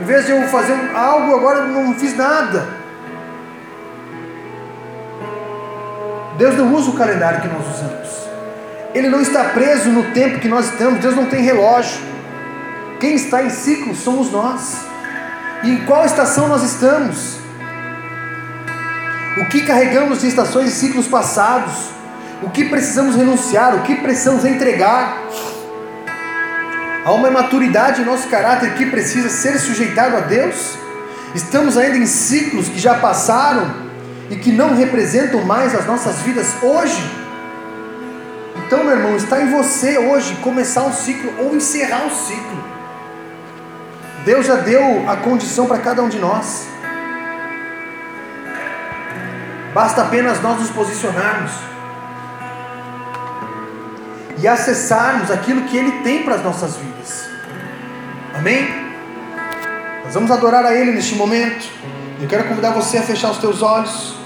Em 0.00 0.04
vez 0.04 0.26
de 0.26 0.30
eu 0.30 0.42
fazer 0.46 0.74
algo, 0.94 1.34
agora 1.34 1.58
eu 1.58 1.68
não 1.68 1.92
fiz 1.94 2.16
nada. 2.16 2.68
Deus 6.38 6.56
não 6.56 6.72
usa 6.72 6.90
o 6.90 6.94
calendário 6.94 7.40
que 7.40 7.48
nós 7.48 7.66
usamos. 7.66 8.08
Ele 8.94 9.08
não 9.08 9.20
está 9.20 9.44
preso 9.44 9.90
no 9.90 10.04
tempo 10.12 10.38
que 10.38 10.48
nós 10.48 10.66
estamos, 10.66 11.00
Deus 11.00 11.16
não 11.16 11.26
tem 11.26 11.42
relógio. 11.42 12.00
Quem 13.00 13.14
está 13.14 13.42
em 13.42 13.50
ciclo 13.50 13.94
somos 13.96 14.30
nós. 14.30 14.76
E 15.64 15.70
em 15.70 15.84
qual 15.84 16.04
estação 16.04 16.46
nós 16.46 16.62
estamos? 16.62 17.39
O 19.36 19.44
que 19.46 19.62
carregamos 19.62 20.20
de 20.20 20.26
estações 20.26 20.70
e 20.70 20.72
ciclos 20.72 21.06
passados? 21.06 21.72
O 22.42 22.50
que 22.50 22.64
precisamos 22.64 23.14
renunciar? 23.14 23.76
O 23.76 23.82
que 23.82 23.94
precisamos 23.96 24.44
entregar? 24.44 25.22
Há 27.04 27.12
uma 27.12 27.30
maturidade 27.30 28.02
em 28.02 28.04
nosso 28.04 28.28
caráter 28.28 28.74
que 28.74 28.86
precisa 28.86 29.28
ser 29.28 29.58
sujeitado 29.58 30.16
a 30.16 30.20
Deus? 30.20 30.76
Estamos 31.34 31.78
ainda 31.78 31.96
em 31.96 32.06
ciclos 32.06 32.68
que 32.68 32.78
já 32.78 32.94
passaram 32.94 33.72
e 34.30 34.36
que 34.36 34.50
não 34.50 34.74
representam 34.74 35.44
mais 35.44 35.74
as 35.76 35.86
nossas 35.86 36.16
vidas 36.22 36.56
hoje? 36.60 37.00
Então, 38.66 38.82
meu 38.82 38.96
irmão, 38.96 39.16
está 39.16 39.40
em 39.40 39.50
você 39.50 39.96
hoje 39.96 40.34
começar 40.42 40.82
um 40.82 40.92
ciclo 40.92 41.32
ou 41.38 41.54
encerrar 41.54 42.04
um 42.04 42.10
ciclo. 42.10 42.64
Deus 44.24 44.46
já 44.46 44.56
deu 44.56 45.08
a 45.08 45.16
condição 45.16 45.66
para 45.66 45.78
cada 45.78 46.02
um 46.02 46.08
de 46.08 46.18
nós. 46.18 46.66
Basta 49.72 50.02
apenas 50.02 50.40
nós 50.42 50.58
nos 50.58 50.70
posicionarmos 50.70 51.52
e 54.38 54.48
acessarmos 54.48 55.30
aquilo 55.30 55.62
que 55.62 55.76
Ele 55.76 56.02
tem 56.02 56.22
para 56.22 56.36
as 56.36 56.42
nossas 56.42 56.76
vidas. 56.76 57.28
Amém? 58.34 58.90
Nós 60.04 60.14
vamos 60.14 60.30
adorar 60.30 60.64
a 60.64 60.74
Ele 60.74 60.92
neste 60.92 61.14
momento. 61.14 61.68
Eu 62.20 62.28
quero 62.28 62.48
convidar 62.48 62.70
você 62.70 62.98
a 62.98 63.02
fechar 63.02 63.30
os 63.30 63.38
teus 63.38 63.62
olhos. 63.62 64.20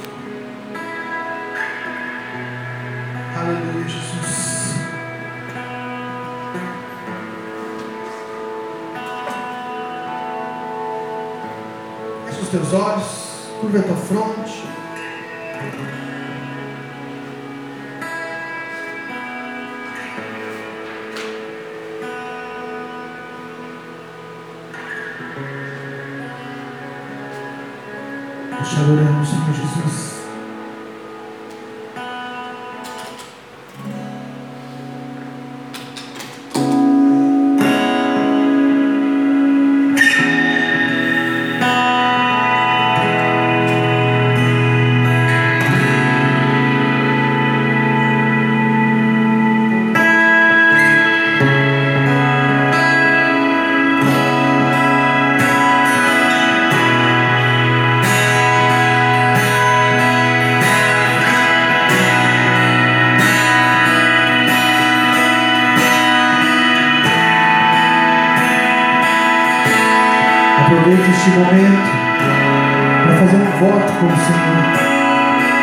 teus 12.54 12.72
olhos, 12.72 13.04
curva 13.60 13.80
a 13.80 13.82
tua 13.82 13.96
fronte. 13.96 14.63
Nós 28.76 29.13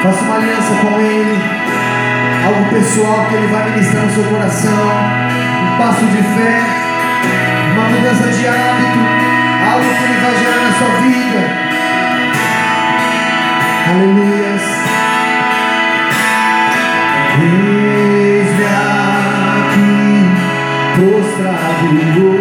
Faça 0.04 0.24
uma 0.24 0.36
aliança 0.36 0.74
com 0.82 1.00
Ele, 1.00 1.40
algo 2.46 2.70
pessoal 2.70 3.26
que 3.30 3.36
Ele 3.36 3.48
vai 3.48 3.70
ministrar 3.70 4.06
no 4.06 4.12
seu 4.12 4.24
coração, 4.24 4.72
um 4.72 5.78
passo 5.78 6.06
de 6.06 6.24
fé, 6.24 6.62
uma 7.74 7.90
mudança 7.90 8.28
de 8.30 8.48
hábito, 8.48 9.00
algo 9.72 9.86
que 9.86 10.04
Ele 10.04 10.20
vai 10.22 10.36
gerar 10.36 10.62
na 10.64 10.72
sua 10.74 10.90
vida. 11.02 11.42
Aleluias. 13.90 14.62
Eis-me 17.42 18.66
aqui, 19.66 19.92
prostrado. 20.96 22.41